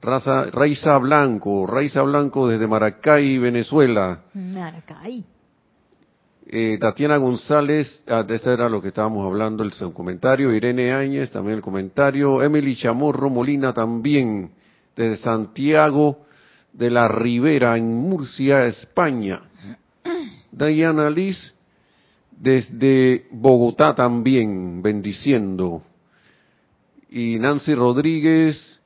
[0.02, 4.20] Raza, Raiza Blanco, Raiza Blanco desde Maracay, Venezuela.
[4.34, 5.24] Maracay.
[6.48, 10.54] Eh, Tatiana González, ah, este era lo que estábamos hablando, el comentario.
[10.54, 12.40] Irene Áñez, también el comentario.
[12.40, 14.52] Emily Chamorro Molina, también
[14.94, 16.26] desde Santiago
[16.72, 19.42] de la Ribera, en Murcia, España.
[20.52, 21.55] Diana Liz,
[22.38, 25.82] desde Bogotá también, bendiciendo.
[27.08, 28.80] Y Nancy Rodríguez,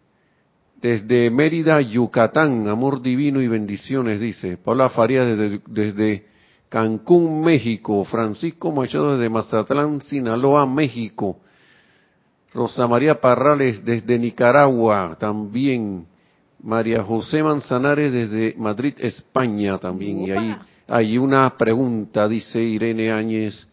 [0.80, 4.56] desde Mérida, Yucatán, amor divino y bendiciones, dice.
[4.56, 6.26] Paula Farías desde, desde
[6.68, 8.04] Cancún, México.
[8.04, 11.38] Francisco Machado desde Mazatlán, Sinaloa, México.
[12.52, 16.06] Rosa María Parrales desde Nicaragua, también.
[16.62, 20.20] María José Manzanares desde Madrid, España, también.
[20.20, 20.56] Y ahí
[20.90, 23.68] hay una pregunta, dice Irene Áñez.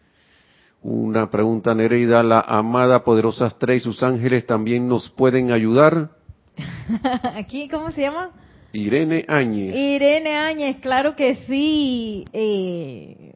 [0.82, 2.22] Una pregunta, Nereida.
[2.22, 6.10] ¿La amada poderosa Estrella y sus ángeles también nos pueden ayudar?
[7.34, 8.30] Aquí, ¿cómo se llama?
[8.72, 9.74] Irene Áñez.
[9.74, 12.24] Irene Áñez, claro que sí.
[12.32, 13.34] Eh,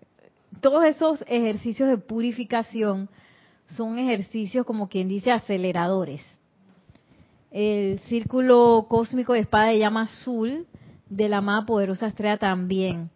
[0.61, 3.09] todos esos ejercicios de purificación
[3.67, 6.25] son ejercicios, como quien dice, aceleradores.
[7.51, 10.67] El círculo cósmico de espada de llama azul
[11.09, 13.11] de la más poderosa estrella también.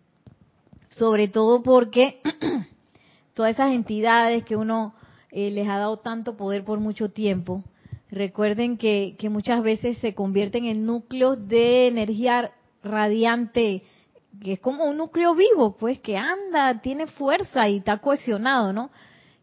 [0.99, 2.21] Sobre todo porque
[3.35, 4.95] todas esas entidades que uno
[5.31, 7.65] eh, les ha dado tanto poder por mucho tiempo,
[8.11, 13.83] Recuerden que, muchas veces se convierten en núcleos de energía radiante,
[14.43, 18.91] que es como un núcleo vivo, pues que anda, tiene fuerza y está cohesionado, ¿no?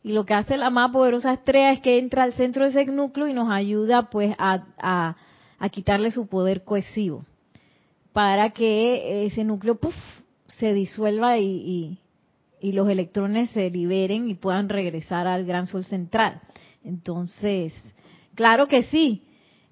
[0.02, 2.86] Y lo que hace la más poderosa estrella es que entra al centro de ese
[2.86, 7.26] núcleo y nos ayuda pues a, a, quitarle su poder cohesivo,
[8.14, 9.96] para que ese núcleo puff,
[10.60, 12.00] se disuelva y,
[12.62, 16.42] y los electrones se liberen y puedan regresar al gran sol central.
[16.84, 17.74] Entonces,
[18.36, 19.24] Claro que sí.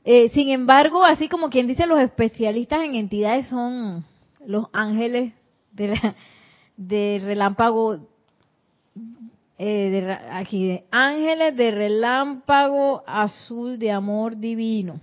[0.03, 4.05] Eh, sin embargo, así como quien dice, los especialistas en entidades son
[4.45, 5.33] los ángeles
[5.71, 6.15] de, la,
[6.77, 8.07] de relámpago,
[9.57, 14.99] eh, de, aquí, de ángeles de relámpago azul de amor divino.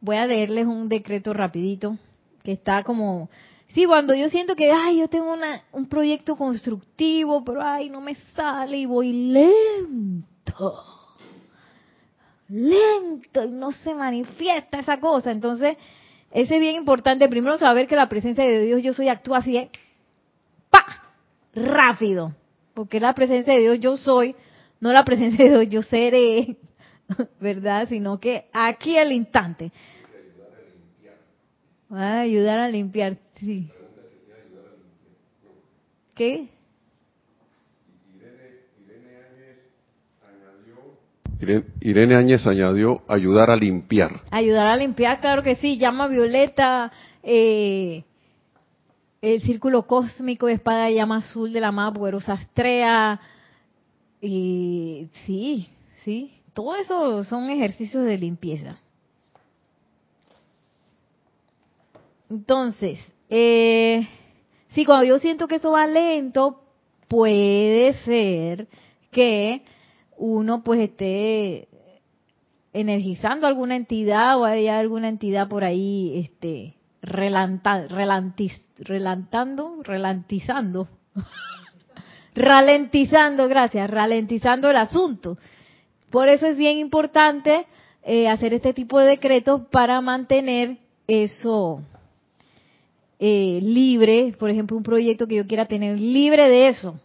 [0.00, 1.96] Voy a leerles un decreto rapidito
[2.44, 3.28] que está como
[3.74, 8.00] Sí, cuando yo siento que, ay, yo tengo una, un proyecto constructivo, pero ay, no
[8.00, 10.84] me sale y voy lento.
[12.48, 15.30] Lento y no se manifiesta esa cosa.
[15.30, 15.76] Entonces,
[16.30, 17.28] ese es bien importante.
[17.28, 19.70] Primero saber que la presencia de Dios, yo soy, actúa así de,
[20.70, 20.84] ¡pa!
[21.54, 22.34] Rápido.
[22.72, 24.34] Porque la presencia de Dios, yo soy,
[24.80, 26.56] no la presencia de Dios, yo seré,
[27.40, 27.86] ¿verdad?
[27.88, 29.72] Sino que aquí al instante.
[31.92, 33.16] Va a ayudar a limpiar.
[33.40, 33.70] Sí.
[36.14, 36.48] ¿Qué?
[41.80, 44.22] Irene Áñez añadió ayudar a limpiar.
[44.30, 45.78] Ayudar a limpiar, claro que sí.
[45.78, 46.90] Llama violeta,
[47.22, 48.02] eh,
[49.22, 53.20] el círculo cósmico de espada de llama azul de la más poderosa Astrea.
[54.20, 55.68] Y sí,
[56.04, 56.32] sí.
[56.52, 58.78] Todo eso son ejercicios de limpieza.
[62.28, 62.98] Entonces,
[63.30, 64.08] eh,
[64.68, 66.62] sí, cuando yo siento que eso va lento,
[67.08, 68.68] puede ser
[69.10, 69.62] que
[70.16, 71.68] uno pues esté
[72.72, 80.88] energizando alguna entidad o haya alguna entidad por ahí este relanta, relantando, relantizando,
[82.34, 85.38] ralentizando, gracias, ralentizando el asunto.
[86.10, 87.66] Por eso es bien importante
[88.02, 91.82] eh, hacer este tipo de decretos para mantener eso
[93.18, 96.98] eh, libre, por ejemplo, un proyecto que yo quiera tener libre de eso.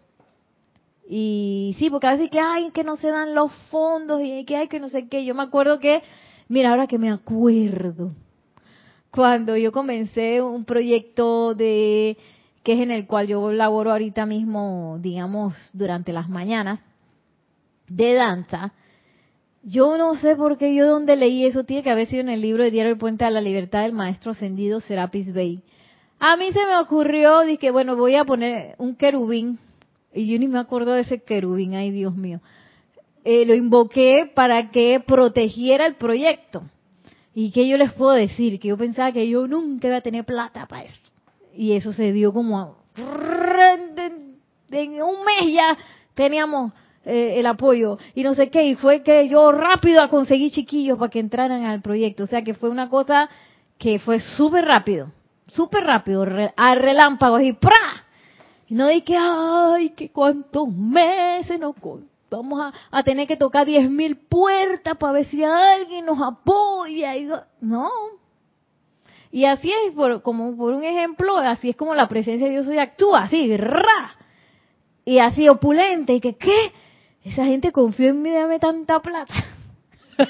[1.10, 4.56] Y sí, porque a veces que hay que no se dan los fondos y que
[4.56, 5.26] hay que no sé qué.
[5.26, 6.02] Yo me acuerdo que,
[6.48, 8.12] mira, ahora que me acuerdo,
[9.12, 12.18] cuando yo comencé un proyecto de
[12.64, 16.80] que es en el cual yo laboro ahorita mismo, digamos, durante las mañanas,
[17.90, 18.74] de danza,
[19.64, 22.42] yo no sé por qué yo donde leí eso, tiene que haber sido en el
[22.42, 25.62] libro de Diario El Puente a la Libertad del Maestro Ascendido Serapis Bey.
[26.26, 29.60] A mí se me ocurrió, dije, bueno, voy a poner un querubín,
[30.14, 32.40] y yo ni me acuerdo de ese querubín, ay Dios mío.
[33.26, 36.64] Eh, lo invoqué para que protegiera el proyecto.
[37.36, 38.58] ¿Y qué yo les puedo decir?
[38.62, 40.98] Que yo pensaba que yo nunca iba a tener plata para eso.
[41.54, 42.78] Y eso se dio como...
[44.72, 45.78] En un mes ya
[46.16, 46.72] teníamos
[47.04, 48.66] eh, el apoyo y no sé qué.
[48.68, 52.24] Y fue que yo rápido a conseguir chiquillos para que entraran al proyecto.
[52.24, 53.30] O sea que fue una cosa
[53.78, 55.12] que fue súper rápido
[55.54, 56.26] súper rápido,
[56.56, 58.06] al relámpago, y ¡pra!
[58.68, 61.76] Y no que, ay, que cuántos meses nos
[62.30, 67.16] vamos a, tener que tocar diez mil puertas para ver si alguien nos apoya.
[67.16, 67.30] Y,
[67.62, 67.90] no.
[69.32, 72.68] Y así es, por, como por un ejemplo, así es como la presencia de Dios
[72.68, 74.16] hoy actúa, así, ra.
[75.06, 76.72] Y así opulente, y que, ¿qué?
[77.24, 79.34] Esa gente confió en mí, dame tanta plata.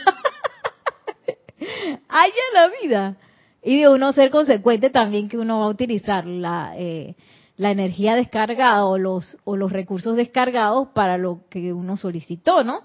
[2.08, 3.18] Allá la vida.
[3.64, 7.16] Y de uno ser consecuente también que uno va a utilizar la, eh,
[7.56, 12.82] la energía descargada o los, o los recursos descargados para lo que uno solicitó, ¿no?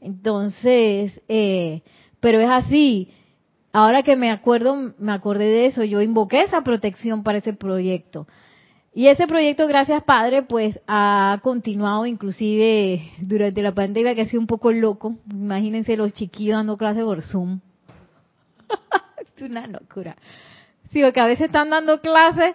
[0.00, 1.82] Entonces, eh,
[2.20, 3.10] pero es así.
[3.72, 8.26] Ahora que me acuerdo, me acordé de eso, yo invoqué esa protección para ese proyecto.
[8.94, 14.40] Y ese proyecto, gracias Padre, pues ha continuado inclusive durante la pandemia que ha sido
[14.40, 15.16] un poco loco.
[15.30, 17.60] Imagínense los chiquillos dando clases por Zoom.
[19.40, 20.16] una locura.
[20.92, 22.54] Sí, porque a veces están dando clases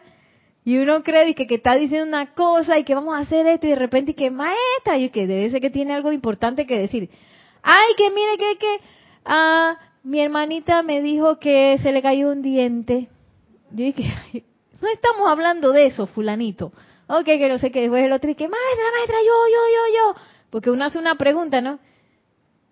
[0.64, 3.68] y uno cree que, que está diciendo una cosa y que vamos a hacer esto
[3.68, 6.78] y de repente y que maestra y que debe ser que tiene algo importante que
[6.78, 7.10] decir.
[7.64, 8.80] Ay, que mire que que
[9.26, 13.08] ah, mi hermanita me dijo que se le cayó un diente.
[13.72, 14.44] Yo dije,
[14.82, 16.72] no estamos hablando de eso, fulanito.
[17.08, 17.82] Ok, que no sé qué.
[17.82, 20.22] Después el otro dice, maestra, maestra, yo, yo, yo, yo.
[20.50, 21.80] Porque uno hace una pregunta, ¿no?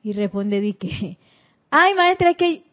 [0.03, 1.17] Y responde, di que,
[1.71, 2.64] ay, maestra, es que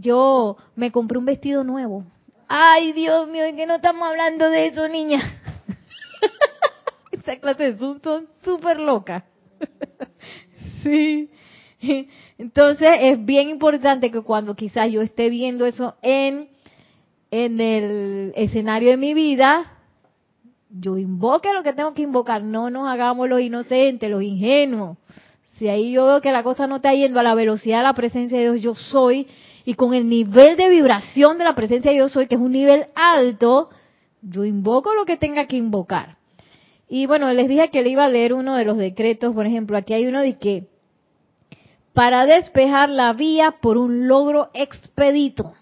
[0.00, 2.04] yo me compré un vestido nuevo.
[2.48, 5.22] Ay, Dios mío, que no estamos hablando de eso, niña.
[7.12, 9.24] Esa clase de Zoom son súper locas.
[10.82, 11.30] sí.
[12.38, 16.48] Entonces es bien importante que cuando quizás yo esté viendo eso en,
[17.30, 19.72] en el escenario de mi vida,
[20.70, 22.42] yo invoque lo que tengo que invocar.
[22.42, 24.98] No nos hagamos los inocentes, los ingenuos.
[25.56, 27.94] Si ahí yo veo que la cosa no está yendo a la velocidad de la
[27.94, 29.28] presencia de Dios, yo soy
[29.64, 32.52] y con el nivel de vibración de la presencia de Dios soy, que es un
[32.52, 33.70] nivel alto,
[34.22, 36.18] yo invoco lo que tenga que invocar.
[36.88, 39.76] Y bueno, les dije que le iba a leer uno de los decretos, por ejemplo,
[39.76, 40.68] aquí hay uno de que
[41.94, 45.54] para despejar la vía por un logro expedito.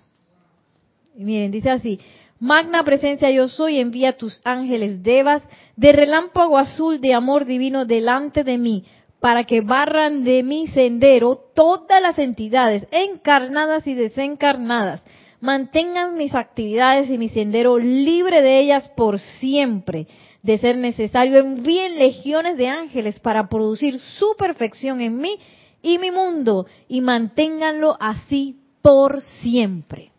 [1.14, 2.00] Y miren, dice así,
[2.42, 5.44] Magna presencia yo soy, envía tus ángeles devas
[5.76, 8.84] de relámpago azul de amor divino delante de mí,
[9.23, 15.01] para que barran de mi sendero todas las entidades encarnadas y desencarnadas.
[15.41, 20.09] Mantengan mis actividades y mi sendero libre de ellas por siempre.
[20.43, 25.39] De ser necesario, envíen legiones de ángeles para producir su perfección en mí
[25.83, 30.11] y mi mundo y manténganlo así por siempre.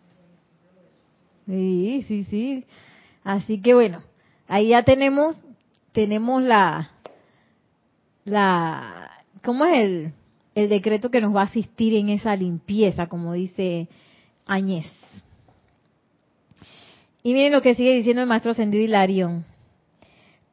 [1.46, 2.64] Sí, sí, sí.
[3.26, 4.00] Así que bueno,
[4.48, 5.36] ahí ya tenemos,
[5.92, 6.90] tenemos la,
[8.26, 9.12] la,
[9.44, 10.14] ¿cómo es el,
[10.56, 13.88] el decreto que nos va a asistir en esa limpieza, como dice
[14.46, 14.88] Añez?
[17.24, 19.46] Y miren lo que sigue diciendo el maestro Ascendido Hilarión.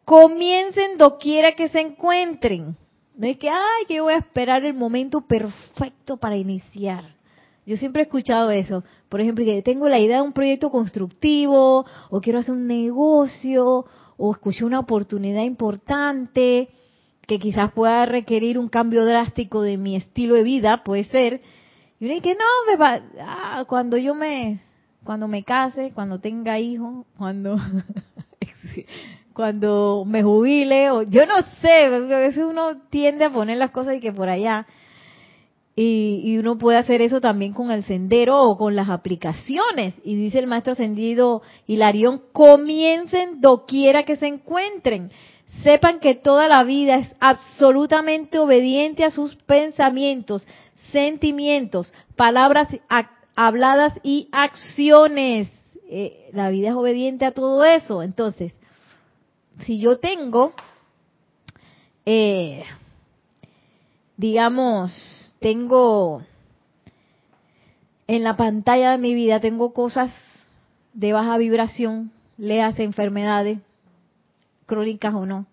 [0.04, 2.76] Comiencen doquiera que se encuentren.
[3.16, 7.04] No es que, ay, que yo voy a esperar el momento perfecto para iniciar.
[7.66, 8.84] Yo siempre he escuchado eso.
[9.08, 13.84] Por ejemplo, que tengo la idea de un proyecto constructivo, o quiero hacer un negocio,
[14.16, 16.68] o escuché una oportunidad importante
[17.30, 21.40] que quizás pueda requerir un cambio drástico de mi estilo de vida, puede ser.
[22.00, 24.58] Y uno dice, no, me va, ah, cuando yo me,
[25.04, 27.56] cuando me case, cuando tenga hijos, cuando,
[29.32, 33.94] cuando me jubile, o yo no sé, a veces uno tiende a poner las cosas
[33.94, 34.66] y que por allá.
[35.76, 39.94] Y, uno puede hacer eso también con el sendero o con las aplicaciones.
[40.02, 45.12] Y dice el maestro ascendido Hilarión, comiencen doquiera que se encuentren.
[45.62, 50.46] Sepan que toda la vida es absolutamente obediente a sus pensamientos,
[50.90, 52.68] sentimientos, palabras
[53.34, 55.48] habladas y acciones.
[55.88, 58.02] Eh, la vida es obediente a todo eso.
[58.02, 58.54] Entonces,
[59.64, 60.52] si yo tengo,
[62.06, 62.64] eh,
[64.16, 66.22] digamos, tengo
[68.06, 70.12] en la pantalla de mi vida, tengo cosas
[70.94, 73.58] de baja vibración, leas enfermedades,
[74.70, 75.46] crónicas o no,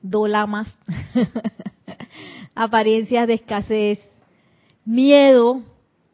[0.00, 0.68] dolamas,
[2.54, 3.98] apariencias de escasez,
[4.84, 5.62] miedo,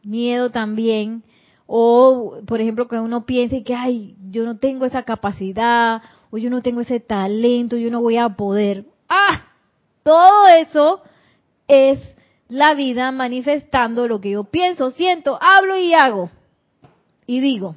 [0.03, 1.23] miedo también,
[1.67, 6.01] o por ejemplo que uno piense que, ay, yo no tengo esa capacidad,
[6.31, 8.87] o yo no tengo ese talento, yo no voy a poder.
[9.07, 9.49] Ah,
[10.03, 11.03] todo eso
[11.69, 12.01] es
[12.49, 16.31] la vida manifestando lo que yo pienso, siento, hablo y hago.
[17.27, 17.77] Y digo,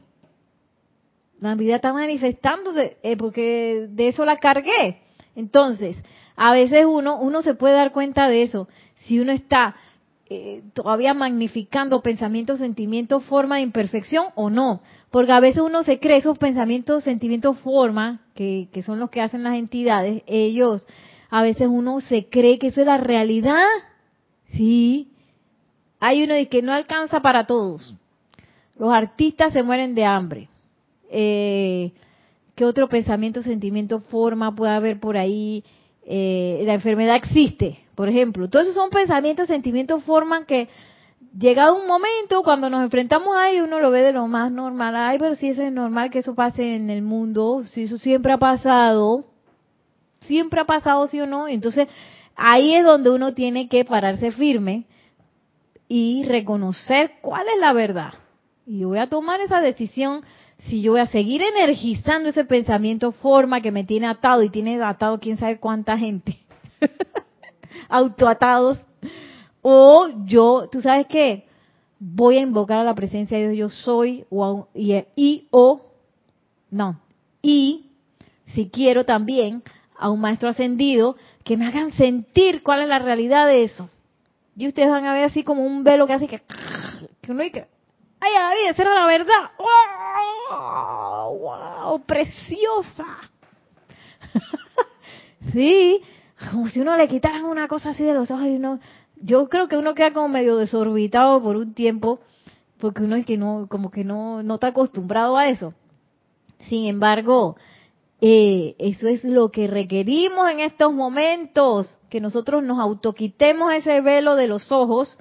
[1.39, 5.01] la vida está manifestando eh, porque de eso la cargué.
[5.35, 5.97] Entonces,
[6.35, 8.67] a veces uno, uno se puede dar cuenta de eso.
[9.05, 9.75] Si uno está
[10.29, 14.81] eh, todavía magnificando pensamientos, sentimientos, forma de imperfección o no.
[15.11, 19.21] Porque a veces uno se cree esos pensamientos, sentimientos, forma, que, que son los que
[19.21, 20.85] hacen las entidades, ellos,
[21.29, 23.65] a veces uno se cree que eso es la realidad
[24.53, 25.11] Sí.
[25.99, 27.95] Hay uno que no alcanza para todos.
[28.77, 30.49] Los artistas se mueren de hambre.
[31.09, 31.91] Eh,
[32.55, 35.63] ¿Qué otro pensamiento, sentimiento, forma puede haber por ahí?
[36.05, 38.49] Eh, la enfermedad existe, por ejemplo.
[38.49, 40.67] Todos esos son pensamientos, sentimientos, forman que
[41.37, 44.95] llegado un momento, cuando nos enfrentamos a ellos, uno lo ve de lo más normal.
[44.95, 48.33] Ay, pero si eso es normal que eso pase en el mundo, si eso siempre
[48.33, 49.25] ha pasado,
[50.21, 51.47] siempre ha pasado, sí o no.
[51.47, 51.87] Entonces,
[52.41, 54.85] Ahí es donde uno tiene que pararse firme
[55.89, 58.13] y reconocer cuál es la verdad.
[58.65, 60.23] Y yo voy a tomar esa decisión
[60.67, 64.81] si yo voy a seguir energizando ese pensamiento forma que me tiene atado y tiene
[64.81, 66.39] atado quién sabe cuánta gente.
[67.89, 68.79] Autoatados.
[69.61, 71.45] O yo, tú sabes qué,
[71.99, 75.81] voy a invocar a la presencia de Dios, yo soy, o, y, y o,
[76.71, 76.99] no,
[77.41, 77.87] y
[78.53, 79.63] si quiero también
[79.97, 83.89] a un maestro ascendido que me hagan sentir cuál es la realidad de eso.
[84.55, 86.41] Y ustedes van a ver así como un velo que hace que,
[87.21, 87.67] que uno dice,
[88.19, 89.51] ay, a la vida, esa era la verdad.
[90.49, 91.37] ¡Wow!
[91.39, 92.01] ¡Wow!
[92.05, 93.05] ¡Preciosa!
[95.53, 96.01] sí,
[96.51, 98.79] como si uno le quitaran una cosa así de los ojos y uno,
[99.15, 102.19] yo creo que uno queda como medio desorbitado por un tiempo,
[102.79, 105.73] porque uno es que no, como que no, no está acostumbrado a eso.
[106.67, 107.55] Sin embargo,
[108.21, 114.35] eh, eso es lo que requerimos en estos momentos, que nosotros nos autoquitemos ese velo
[114.35, 115.17] de los ojos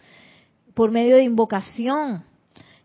[0.75, 2.25] por medio de invocación,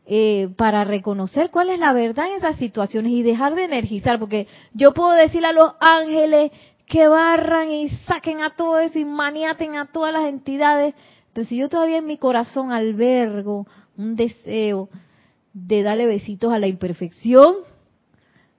[0.06, 4.48] eh, para reconocer cuál es la verdad en esas situaciones y dejar de energizar, porque
[4.74, 6.52] yo puedo decirle a los ángeles
[6.86, 10.94] que barran y saquen a todo eso y maniaten a todas las entidades,
[11.32, 13.66] pero si yo todavía en mi corazón albergo
[13.98, 14.90] un deseo
[15.54, 17.56] de darle besitos a la imperfección,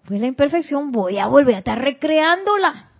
[0.07, 2.91] pues la imperfección voy a volver a estar recreándola.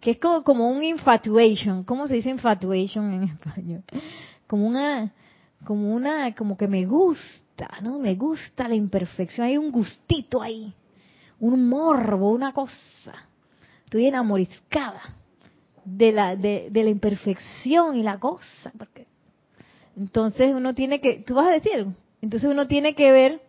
[0.00, 1.84] Que es como, como un infatuation.
[1.84, 3.82] ¿Cómo se dice infatuation en español?
[4.46, 5.12] como una,
[5.64, 7.98] como una, como que me gusta, ¿no?
[7.98, 10.72] Me gusta la imperfección, hay un gustito ahí,
[11.40, 13.14] un morbo, una cosa.
[13.84, 15.02] Estoy enamoriscada
[15.84, 19.06] de la, de, de la imperfección y la cosa, porque
[19.96, 21.86] entonces uno tiene que, tú vas a decir,
[22.20, 23.40] entonces uno tiene que ver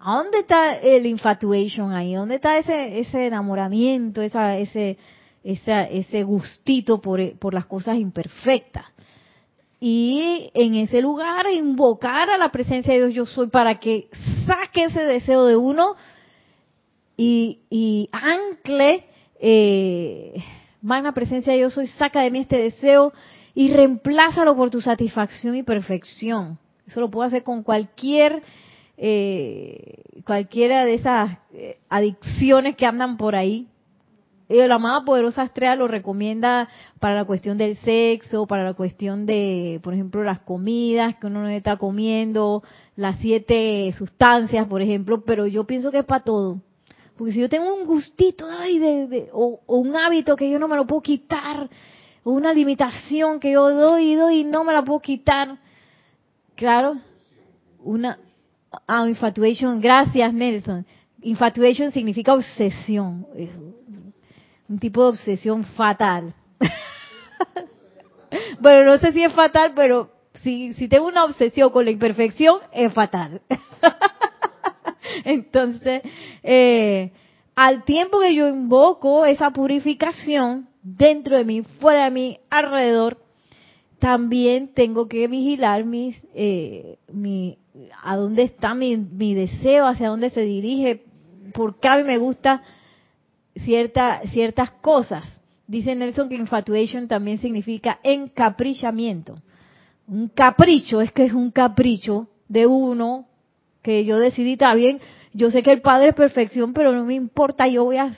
[0.00, 2.14] ¿A dónde está el infatuation ahí?
[2.14, 4.96] ¿Dónde está ese, ese enamoramiento, esa, ese,
[5.42, 8.84] ese gustito por, por las cosas imperfectas?
[9.80, 14.08] Y en ese lugar invocar a la presencia de Dios yo soy para que
[14.46, 15.94] saque ese deseo de uno
[17.16, 19.04] y, y ancle,
[19.40, 20.42] eh,
[20.82, 23.12] magna presencia de Dios soy, saca de mí este deseo
[23.54, 26.58] y reemplázalo por tu satisfacción y perfección.
[26.86, 28.42] Eso lo puedo hacer con cualquier
[28.96, 33.68] eh, cualquiera de esas eh, adicciones que andan por ahí.
[34.48, 36.68] La amada poderosa estrella lo recomienda
[36.98, 41.42] para la cuestión del sexo, para la cuestión de, por ejemplo, las comidas que uno
[41.42, 42.62] no está comiendo,
[42.96, 46.62] las siete sustancias, por ejemplo, pero yo pienso que es para todo.
[47.16, 50.68] Porque si yo tengo un gustito ay, de, o, o, un hábito que yo no
[50.68, 51.68] me lo puedo quitar,
[52.24, 55.58] o una limitación que yo doy y doy y no me la puedo quitar,
[56.54, 56.94] claro,
[57.80, 58.18] una,
[58.86, 60.84] Ah, infatuation, gracias Nelson.
[61.22, 63.26] Infatuation significa obsesión,
[64.68, 66.34] un tipo de obsesión fatal.
[68.60, 72.60] bueno, no sé si es fatal, pero si, si tengo una obsesión con la imperfección,
[72.72, 73.40] es fatal.
[75.24, 76.02] Entonces,
[76.42, 77.12] eh,
[77.54, 83.18] al tiempo que yo invoco esa purificación dentro de mí, fuera de mí, alrededor,
[83.98, 87.58] también tengo que vigilar mis, eh, mi,
[88.02, 91.04] a dónde está mi, mi, deseo, hacia dónde se dirige,
[91.52, 92.62] porque a mí me gusta
[93.64, 95.40] cierta, ciertas cosas.
[95.66, 99.38] Dice Nelson que infatuation también significa encaprichamiento.
[100.06, 103.26] Un capricho, es que es un capricho de uno
[103.82, 105.00] que yo decidí, está bien,
[105.34, 108.12] yo sé que el Padre es perfección, pero no me importa, yo voy a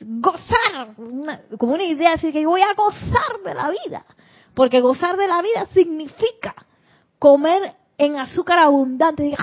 [0.00, 0.94] gozar,
[1.58, 4.06] como una idea así que yo voy a gozar de la vida
[4.58, 6.52] porque gozar de la vida significa
[7.20, 9.32] comer en azúcar abundante.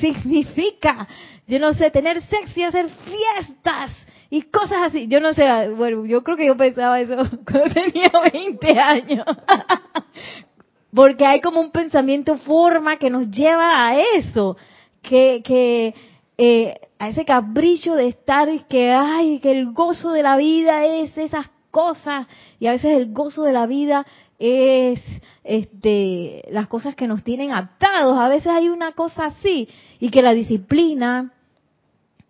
[0.00, 1.06] significa,
[1.46, 3.90] yo no sé, tener sexo y hacer fiestas
[4.30, 5.06] y cosas así.
[5.08, 7.16] Yo no sé, bueno, yo creo que yo pensaba eso
[7.50, 9.26] cuando tenía 20 años.
[10.94, 14.56] Porque hay como un pensamiento forma que nos lleva a eso,
[15.02, 15.94] que, que
[16.38, 20.84] eh, a ese capricho de estar y que, ay, que el gozo de la vida
[20.84, 22.28] es esas cosas
[22.60, 24.06] y a veces el gozo de la vida
[24.38, 25.00] es
[25.42, 28.18] este, las cosas que nos tienen atados.
[28.18, 29.68] A veces hay una cosa así
[30.00, 31.32] y que la disciplina,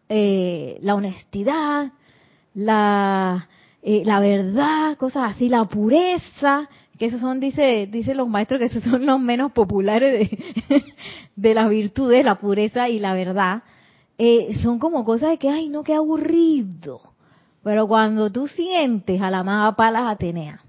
[0.09, 1.93] eh, la honestidad,
[2.55, 3.49] la,
[3.83, 8.67] eh, la verdad, cosas así, la pureza, que esos son, dice, dicen los maestros que
[8.67, 10.85] esos son los menos populares de,
[11.37, 13.63] de las virtudes, la pureza y la verdad,
[14.19, 17.01] eh, son como cosas de que, ay, no, qué aburrido.
[17.63, 20.61] Pero cuando tú sientes a la amada Palas Atenea,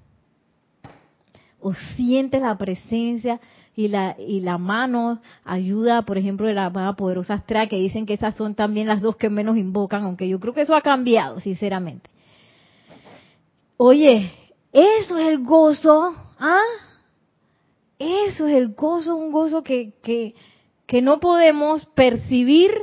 [1.66, 3.40] o sientes la presencia
[3.76, 8.06] y la, y la mano ayuda, por ejemplo, de la amada poderosa astral, que dicen
[8.06, 10.82] que esas son también las dos que menos invocan, aunque yo creo que eso ha
[10.82, 12.08] cambiado, sinceramente.
[13.78, 14.32] Oye,
[14.72, 16.62] eso es el gozo, ¿ah?
[17.98, 20.36] Eso es el gozo, un gozo que, que,
[20.86, 22.74] que no podemos percibir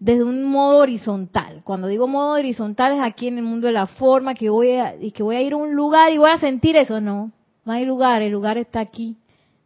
[0.00, 1.60] desde un modo horizontal.
[1.64, 4.96] Cuando digo modo horizontal es aquí en el mundo de la forma, que voy a,
[4.98, 6.98] y que voy a ir a un lugar y voy a sentir eso.
[6.98, 7.30] No,
[7.64, 9.16] no hay lugar, el lugar está aquí,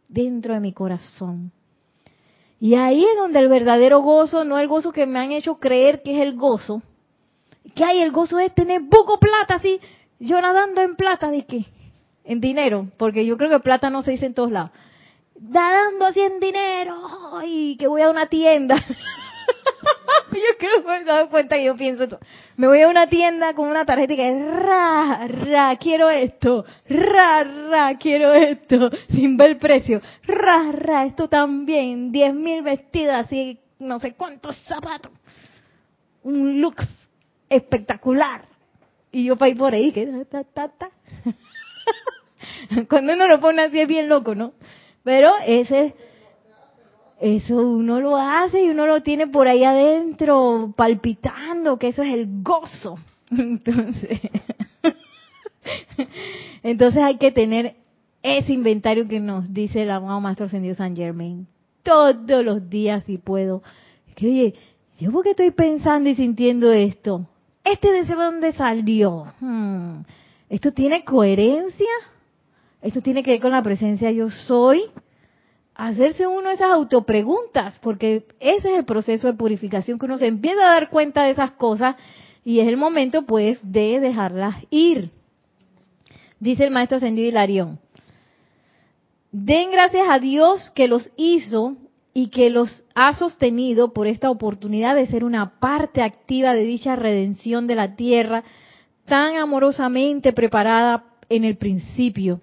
[0.07, 1.51] dentro de mi corazón.
[2.59, 6.01] Y ahí es donde el verdadero gozo, no el gozo que me han hecho creer
[6.01, 6.81] que es el gozo.
[7.75, 9.79] Que hay el gozo es tener buco plata, así,
[10.19, 11.65] yo nadando en plata, ¿de qué?
[12.23, 14.71] En dinero, porque yo creo que plata no se dice en todos lados.
[15.39, 16.95] Nadando así en dinero,
[17.45, 18.75] y que voy a una tienda.
[20.31, 22.19] yo creo que me he dado cuenta que yo pienso esto.
[22.55, 27.43] Me voy a una tienda con una tarjeta y que ra, ra, quiero esto, ra,
[27.43, 33.59] ra, quiero esto, sin ver el precio, ra, ra, esto también, diez mil vestidas y
[33.79, 35.11] no sé cuántos zapatos.
[36.23, 36.75] Un look
[37.49, 38.45] espectacular.
[39.11, 40.91] Y yo para ir por ahí, que ta, ta, ta.
[42.89, 44.53] Cuando uno lo pone así es bien loco, ¿no?
[45.03, 45.95] Pero ese
[47.19, 52.13] eso uno lo hace y uno lo tiene por ahí adentro palpitando, que eso es
[52.13, 52.97] el gozo.
[53.31, 54.19] Entonces,
[56.63, 57.75] entonces hay que tener
[58.23, 61.45] ese inventario que nos dice el amado Maestro Ascendido San Germain
[61.87, 63.63] todos los días si puedo.
[64.15, 64.53] Que oye,
[64.99, 67.27] yo por qué estoy pensando y sintiendo esto.
[67.63, 69.25] ¿Este deseo de dónde salió?
[69.39, 70.01] Hmm,
[70.49, 71.87] ¿Esto tiene coherencia?
[72.81, 74.81] Esto tiene que ver con la presencia yo soy.
[75.77, 80.63] Hacerse uno esas autopreguntas, porque ese es el proceso de purificación que uno se empieza
[80.63, 81.95] a dar cuenta de esas cosas
[82.43, 85.11] y es el momento pues de dejarlas ir.
[86.39, 87.77] Dice el maestro ascendido Hilarión.
[89.31, 91.77] Den gracias a Dios que los hizo
[92.11, 96.95] y que los ha sostenido por esta oportunidad de ser una parte activa de dicha
[96.95, 98.43] redención de la tierra
[99.05, 102.41] tan amorosamente preparada en el principio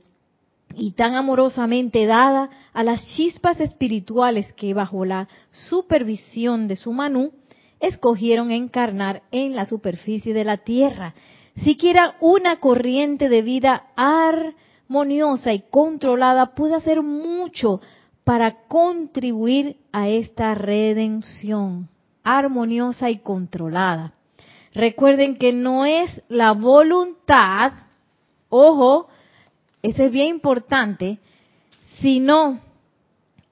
[0.74, 7.32] y tan amorosamente dada a las chispas espirituales que bajo la supervisión de su Manú
[7.80, 11.14] escogieron encarnar en la superficie de la tierra.
[11.62, 17.80] Siquiera una corriente de vida armoniosa y controlada puede hacer mucho
[18.24, 21.88] para contribuir a esta redención
[22.24, 24.14] armoniosa y controlada.
[24.72, 27.72] Recuerden que no es la voluntad,
[28.48, 29.08] ojo,
[29.84, 31.18] eso es bien importante,
[32.00, 32.60] sino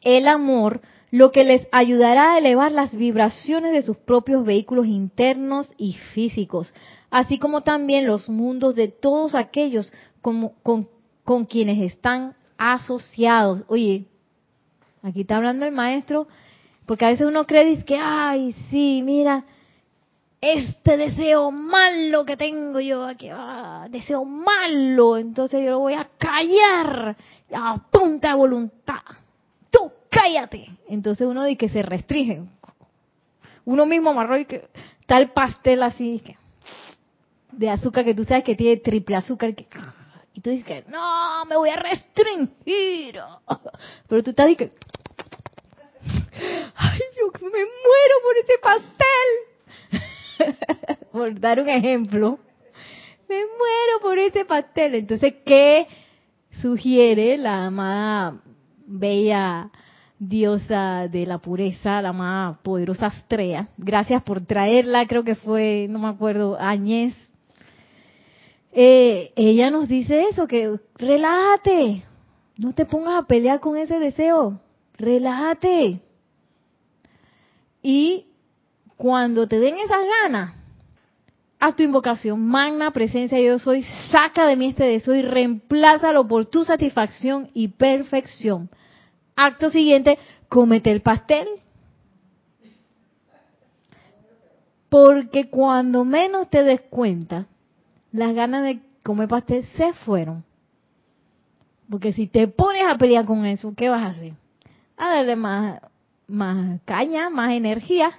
[0.00, 0.80] el amor
[1.10, 6.72] lo que les ayudará a elevar las vibraciones de sus propios vehículos internos y físicos,
[7.10, 13.64] así como también los mundos de todos aquellos con, quienes están asociados.
[13.68, 14.06] Oye,
[15.02, 16.28] Aquí está hablando el maestro,
[16.86, 19.44] porque a veces uno cree que, ay, sí, mira,
[20.42, 26.10] este deseo malo que tengo yo aquí, ah, deseo malo, entonces yo lo voy a
[26.18, 27.16] callar
[27.54, 29.02] a punta de voluntad.
[29.70, 30.68] Tú cállate.
[30.88, 32.42] Entonces uno dice que se restringe.
[33.64, 34.68] Uno mismo amarró y que
[35.18, 36.22] el pastel así
[37.52, 39.54] de azúcar que tú sabes que tiene triple azúcar.
[40.32, 43.20] y tú dices que no, me voy a restringir.
[44.08, 44.74] Pero tú estás diciendo
[46.74, 49.51] ay, yo me muero por ese pastel.
[51.12, 52.38] por dar un ejemplo,
[53.28, 54.94] me muero por ese pastel.
[54.94, 55.86] Entonces, ¿qué
[56.50, 58.42] sugiere la amada
[58.86, 59.70] bella
[60.18, 63.68] diosa de la pureza, la amada poderosa Astrea?
[63.76, 67.14] Gracias por traerla, creo que fue, no me acuerdo, Añez.
[68.72, 72.04] Eh, ella nos dice eso, que relájate,
[72.58, 74.60] no te pongas a pelear con ese deseo,
[74.96, 76.00] relájate.
[77.82, 78.26] Y
[79.02, 80.54] cuando te den esas ganas,
[81.58, 83.82] haz tu invocación, magna presencia yo soy,
[84.12, 88.70] saca de mí este deseo y reemplázalo por tu satisfacción y perfección.
[89.34, 91.48] Acto siguiente, cómete el pastel.
[94.88, 97.46] Porque cuando menos te des cuenta,
[98.12, 100.44] las ganas de comer pastel se fueron.
[101.90, 104.34] Porque si te pones a pelear con eso, ¿qué vas a hacer?
[104.96, 105.80] A darle más
[106.28, 108.12] más caña, más energía,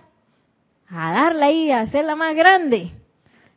[0.95, 2.91] a darla ahí, a hacerla más grande.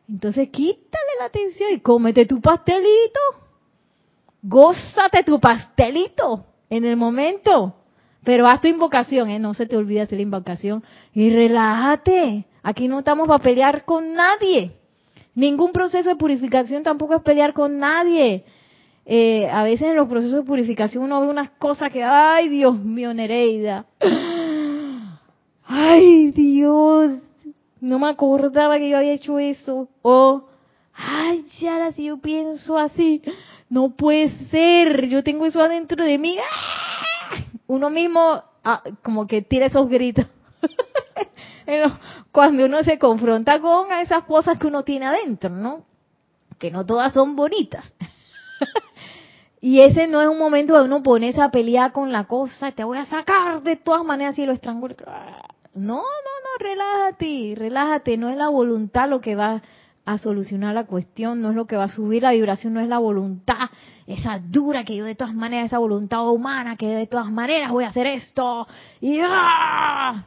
[0.09, 3.21] Entonces quítale la atención y cómete tu pastelito.
[4.43, 7.75] Gózate tu pastelito en el momento.
[8.25, 9.39] Pero haz tu invocación, ¿eh?
[9.39, 10.83] no se te olvide hacer la invocación.
[11.13, 12.47] Y relájate.
[12.63, 14.73] Aquí no estamos para pelear con nadie.
[15.35, 18.45] Ningún proceso de purificación tampoco es pelear con nadie.
[19.05, 22.77] Eh, a veces en los procesos de purificación uno ve unas cosas que, ay Dios
[22.77, 23.87] mío, Nereida
[25.67, 27.21] ay Dios,
[27.81, 29.89] no me acordaba que yo había hecho eso.
[30.03, 30.49] O,
[30.95, 33.23] ay, ya si yo pienso así,
[33.69, 36.37] no puede ser, yo tengo eso adentro de mí.
[36.39, 37.37] ¡Ah!
[37.67, 40.27] Uno mismo ah, como que tira esos gritos.
[42.33, 45.85] Cuando uno se confronta con esas cosas que uno tiene adentro, ¿no?
[46.59, 47.85] Que no todas son bonitas.
[49.61, 52.85] y ese no es un momento de uno ponerse a pelear con la cosa, te
[52.85, 54.95] voy a sacar de todas maneras y lo estrangulo.
[55.77, 59.63] No, no, no, relájate, relájate, no es la voluntad lo que va
[60.07, 62.89] a solucionar la cuestión, no es lo que va a subir la vibración, no es
[62.89, 63.69] la voluntad,
[64.07, 67.85] esa dura que yo de todas maneras, esa voluntad humana que de todas maneras voy
[67.85, 68.67] a hacer esto,
[69.03, 70.25] y ¡ah!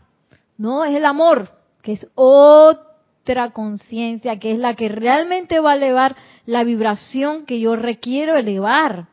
[0.58, 1.50] no, es el amor,
[1.82, 7.60] que es otra conciencia, que es la que realmente va a elevar la vibración que
[7.60, 9.08] yo requiero elevar.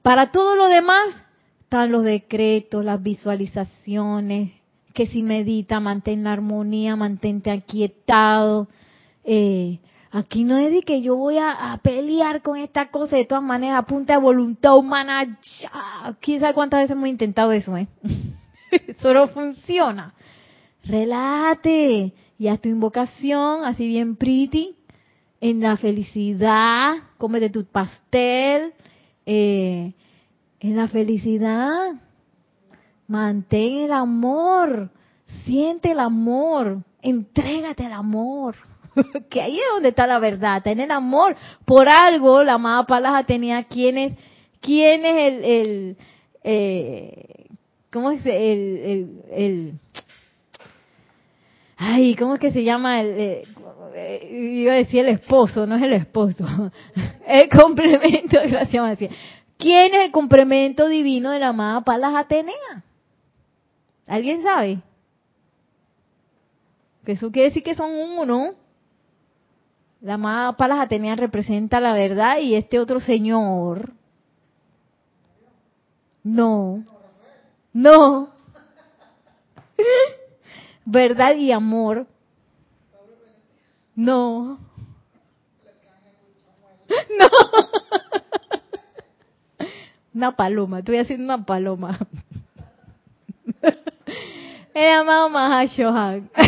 [0.00, 1.08] Para todo lo demás
[1.60, 4.61] están los decretos, las visualizaciones,
[4.92, 8.68] que si medita, mantén la armonía, mantente aquietado.
[9.24, 9.78] Eh,
[10.10, 13.84] aquí no es de que yo voy a, pelear con esta cosa de todas maneras,
[13.88, 15.38] a de voluntad humana.
[16.20, 17.76] ¿Quién sabe cuántas veces hemos intentado eso?
[17.76, 17.88] Eh?
[18.70, 20.14] eso no funciona.
[20.84, 24.76] Relájate y haz tu invocación, así bien pretty,
[25.40, 28.72] en la felicidad, cómete tu pastel,
[29.26, 29.92] eh,
[30.60, 32.00] en la felicidad
[33.12, 34.88] Mantén el amor,
[35.44, 38.56] siente el amor, entrégate al amor.
[39.30, 41.36] que ahí es donde está la verdad, tener amor.
[41.66, 44.14] Por algo la amada Palaja tenía quienes
[44.62, 45.96] ¿Quién es el, el
[46.44, 47.46] eh,
[47.92, 49.72] ¿cómo es el, el, el,
[51.76, 53.42] ay, cómo es que se llama el, eh,
[53.94, 56.46] eh, iba a decir el esposo, no es el esposo,
[57.26, 59.10] el complemento, gracias María.
[59.58, 62.84] ¿Quién es el complemento divino de la amada Palas Atenea?
[64.06, 64.82] ¿Alguien sabe?
[67.04, 68.54] Que eso quiere decir que son uno.
[70.00, 73.92] La amada Palas Atenea representa la verdad y este otro señor.
[76.24, 76.84] No.
[77.72, 78.30] No.
[80.84, 82.06] Verdad y amor.
[83.94, 84.58] No.
[87.18, 87.26] No.
[90.14, 91.98] Una paloma, estoy haciendo una paloma.
[94.92, 96.30] Amado Mahashohan.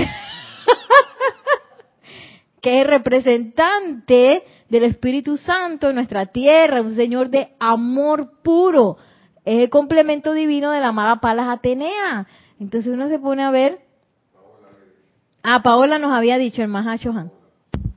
[2.64, 8.96] que es representante del Espíritu Santo en nuestra tierra, un Señor de amor puro.
[9.44, 12.26] Es el complemento divino de la amada Palas Atenea.
[12.58, 13.80] Entonces uno se pone a ver.
[15.42, 17.30] Ah, Paola nos había dicho el Mahashohan.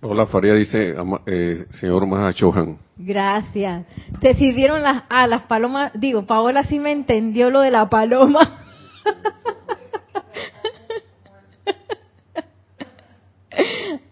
[0.01, 0.95] Paola Faría dice,
[1.27, 2.77] eh, señor Mahashohan.
[2.97, 3.85] Gracias.
[4.19, 5.93] Te sirvieron las, ah, las palomas.
[5.95, 8.65] Digo, Paola sí me entendió lo de la paloma.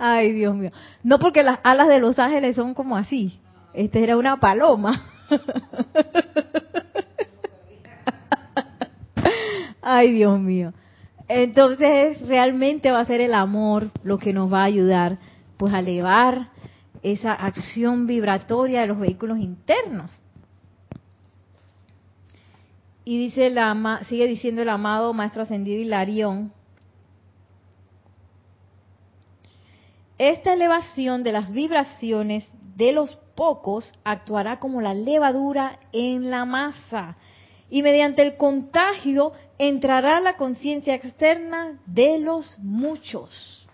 [0.08, 0.70] Ay, Dios mío.
[1.02, 3.40] No porque las alas de los ángeles son como así.
[3.74, 5.04] Este era una paloma.
[9.82, 10.74] Ay, Dios mío.
[11.28, 15.18] Entonces, realmente va a ser el amor lo que nos va a ayudar
[15.58, 16.50] pues a elevar
[17.02, 20.12] esa acción vibratoria de los vehículos internos.
[23.06, 26.52] Y dice la, sigue diciendo el amado Maestro Ascendido Hilarión,
[30.18, 32.46] esta elevación de las vibraciones
[32.76, 37.18] de los pocos actuará como la levadura en la masa
[37.70, 43.68] y mediante el contagio entrará la conciencia externa de los muchos.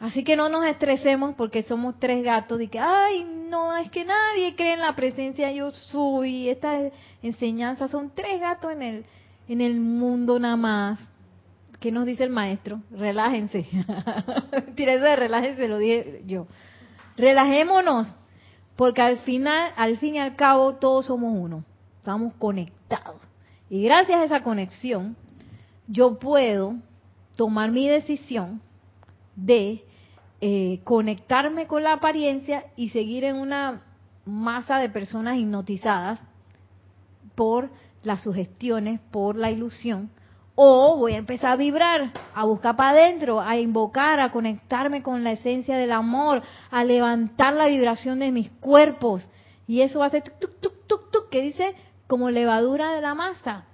[0.00, 4.04] Así que no nos estresemos porque somos tres gatos y que, ay, no, es que
[4.04, 6.50] nadie cree en la presencia yo soy.
[6.50, 9.04] Estas enseñanzas son tres gatos en el,
[9.48, 11.00] en el mundo nada más.
[11.84, 12.80] ¿Qué nos dice el maestro?
[12.92, 13.66] Relájense.
[14.74, 16.46] Tira eso de relájense, lo dije yo.
[17.18, 18.08] Relajémonos,
[18.74, 21.62] porque al final, al fin y al cabo, todos somos uno.
[21.98, 23.20] Estamos conectados.
[23.68, 25.14] Y gracias a esa conexión,
[25.86, 26.76] yo puedo
[27.36, 28.62] tomar mi decisión
[29.36, 29.84] de
[30.40, 33.82] eh, conectarme con la apariencia y seguir en una
[34.24, 36.18] masa de personas hipnotizadas
[37.34, 37.68] por
[38.04, 40.08] las sugestiones, por la ilusión,
[40.54, 45.24] o voy a empezar a vibrar, a buscar para adentro, a invocar, a conectarme con
[45.24, 49.28] la esencia del amor, a levantar la vibración de mis cuerpos.
[49.66, 51.74] Y eso va a ser tuk, tuk, tuk, tuk, que dice
[52.06, 53.64] como levadura de la masa.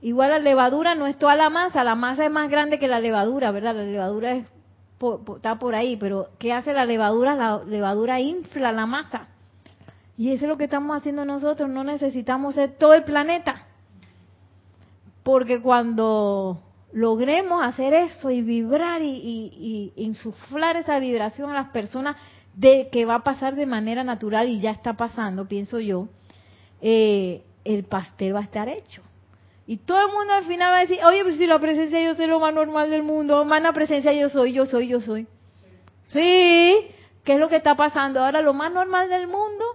[0.00, 3.00] Igual la levadura no es toda la masa, la masa es más grande que la
[3.00, 3.74] levadura, ¿verdad?
[3.74, 4.46] La levadura es
[5.36, 7.36] está por ahí, pero ¿qué hace la levadura?
[7.36, 9.28] La levadura infla la masa.
[10.16, 13.67] Y eso es lo que estamos haciendo nosotros, no necesitamos ser todo el planeta.
[15.28, 16.58] Porque cuando
[16.90, 22.16] logremos hacer eso y vibrar y, insuflar esa vibración a las personas
[22.54, 26.08] de que va a pasar de manera natural y ya está pasando, pienso yo,
[26.80, 29.02] eh, el pastel va a estar hecho.
[29.66, 32.14] Y todo el mundo al final va a decir, oye, pues si la presencia yo
[32.14, 35.26] soy lo más normal del mundo, la presencia yo soy, yo soy, yo soy.
[36.06, 36.74] Sí,
[37.22, 38.24] ¿qué es lo que está pasando?
[38.24, 39.66] Ahora lo más normal del mundo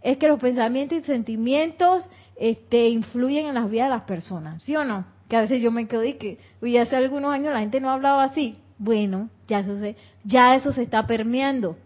[0.00, 2.02] es que los pensamientos y sentimientos
[2.42, 5.04] este, influyen en las vidas de las personas, ¿sí o no?
[5.28, 7.88] Que a veces yo me quedo y que, uy, hace algunos años la gente no
[7.88, 8.56] hablaba así.
[8.78, 11.76] Bueno, ya eso se, ya eso se está permeando.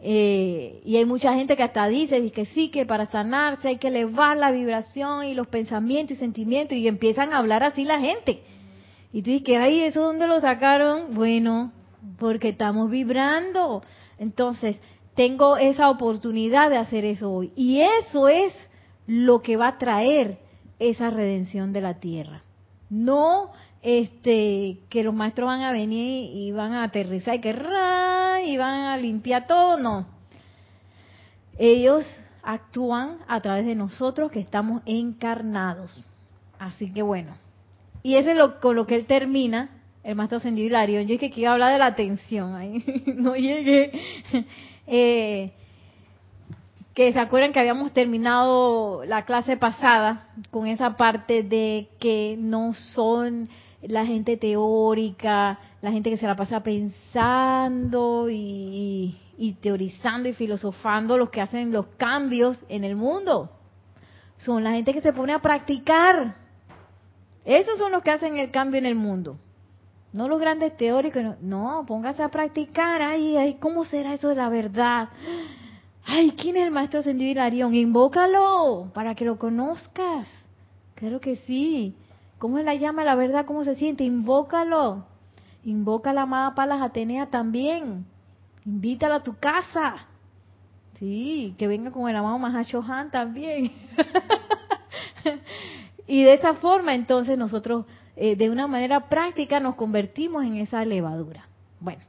[0.00, 3.88] Eh, y hay mucha gente que hasta dice que sí, que para sanarse hay que
[3.88, 8.42] elevar la vibración y los pensamientos y sentimientos y empiezan a hablar así la gente.
[9.12, 11.12] Y tú dices que, ay, ¿eso dónde lo sacaron?
[11.14, 11.72] Bueno,
[12.18, 13.82] porque estamos vibrando.
[14.18, 14.76] Entonces,
[15.14, 17.52] tengo esa oportunidad de hacer eso hoy.
[17.54, 18.54] Y eso es
[19.06, 20.38] lo que va a traer
[20.78, 22.42] esa redención de la tierra.
[22.90, 23.50] No
[23.82, 28.80] este que los maestros van a venir y van a aterrizar y que y van
[28.80, 30.06] a limpiar todo, no.
[31.58, 32.04] Ellos
[32.42, 36.02] actúan a través de nosotros que estamos encarnados.
[36.58, 37.36] Así que bueno.
[38.02, 39.70] Y eso es lo, con lo que él termina,
[40.04, 42.84] el maestro ascendido Yo es que quiero hablar de la atención, ahí
[43.16, 43.92] no llegué.
[44.88, 45.52] Eh,
[46.96, 52.72] que se acuerdan que habíamos terminado la clase pasada con esa parte de que no
[52.72, 53.50] son
[53.82, 61.18] la gente teórica, la gente que se la pasa pensando y, y teorizando y filosofando
[61.18, 63.50] los que hacen los cambios en el mundo.
[64.38, 66.34] Son la gente que se pone a practicar.
[67.44, 69.36] Esos son los que hacen el cambio en el mundo.
[70.14, 73.02] No los grandes teóricos, no, póngase a practicar.
[73.02, 75.10] Ay, ay, ¿cómo será eso de la verdad?
[76.08, 77.74] Ay, ¿quién es el maestro ascendido Hilarión?
[77.74, 80.28] Invócalo para que lo conozcas.
[80.94, 81.96] Claro que sí.
[82.38, 83.44] ¿Cómo es la llama la verdad?
[83.44, 84.04] ¿Cómo se siente?
[84.04, 85.04] Invócalo.
[85.64, 88.06] Invoca a la amada Palas Atenea también.
[88.64, 90.06] Invítala a tu casa.
[91.00, 93.72] Sí, que venga con el amado Mahashohan también.
[96.06, 97.84] y de esa forma, entonces, nosotros,
[98.14, 101.48] eh, de una manera práctica, nos convertimos en esa levadura.
[101.80, 102.02] Bueno,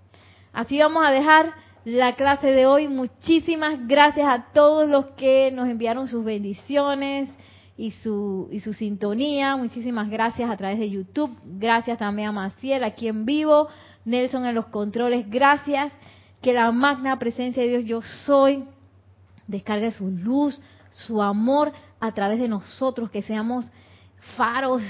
[0.54, 2.90] así vamos a dejar la clase de hoy.
[2.90, 7.30] Muchísimas gracias a todos los que nos enviaron sus bendiciones
[7.78, 9.56] y su, y su sintonía.
[9.56, 11.34] Muchísimas gracias a través de YouTube.
[11.46, 13.70] Gracias también a Maciel aquí en vivo.
[14.04, 15.30] Nelson en los controles.
[15.30, 15.94] Gracias
[16.42, 18.66] que la magna presencia de Dios yo soy
[19.48, 21.72] descargue su luz, su amor
[22.02, 23.72] a través de nosotros, que seamos
[24.36, 24.84] faros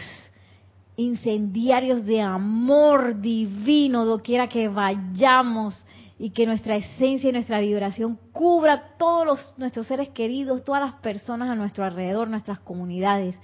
[0.96, 5.86] incendiarios de amor divino doquiera que vayamos
[6.20, 10.94] y que nuestra esencia y nuestra vibración cubra todos los, nuestros seres queridos, todas las
[11.02, 13.36] personas a nuestro alrededor, nuestras comunidades,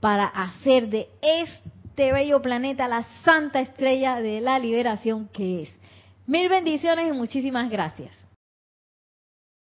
[0.00, 5.80] para hacer de este bello planeta la santa estrella de la liberación que es.
[6.26, 8.25] Mil bendiciones y muchísimas gracias.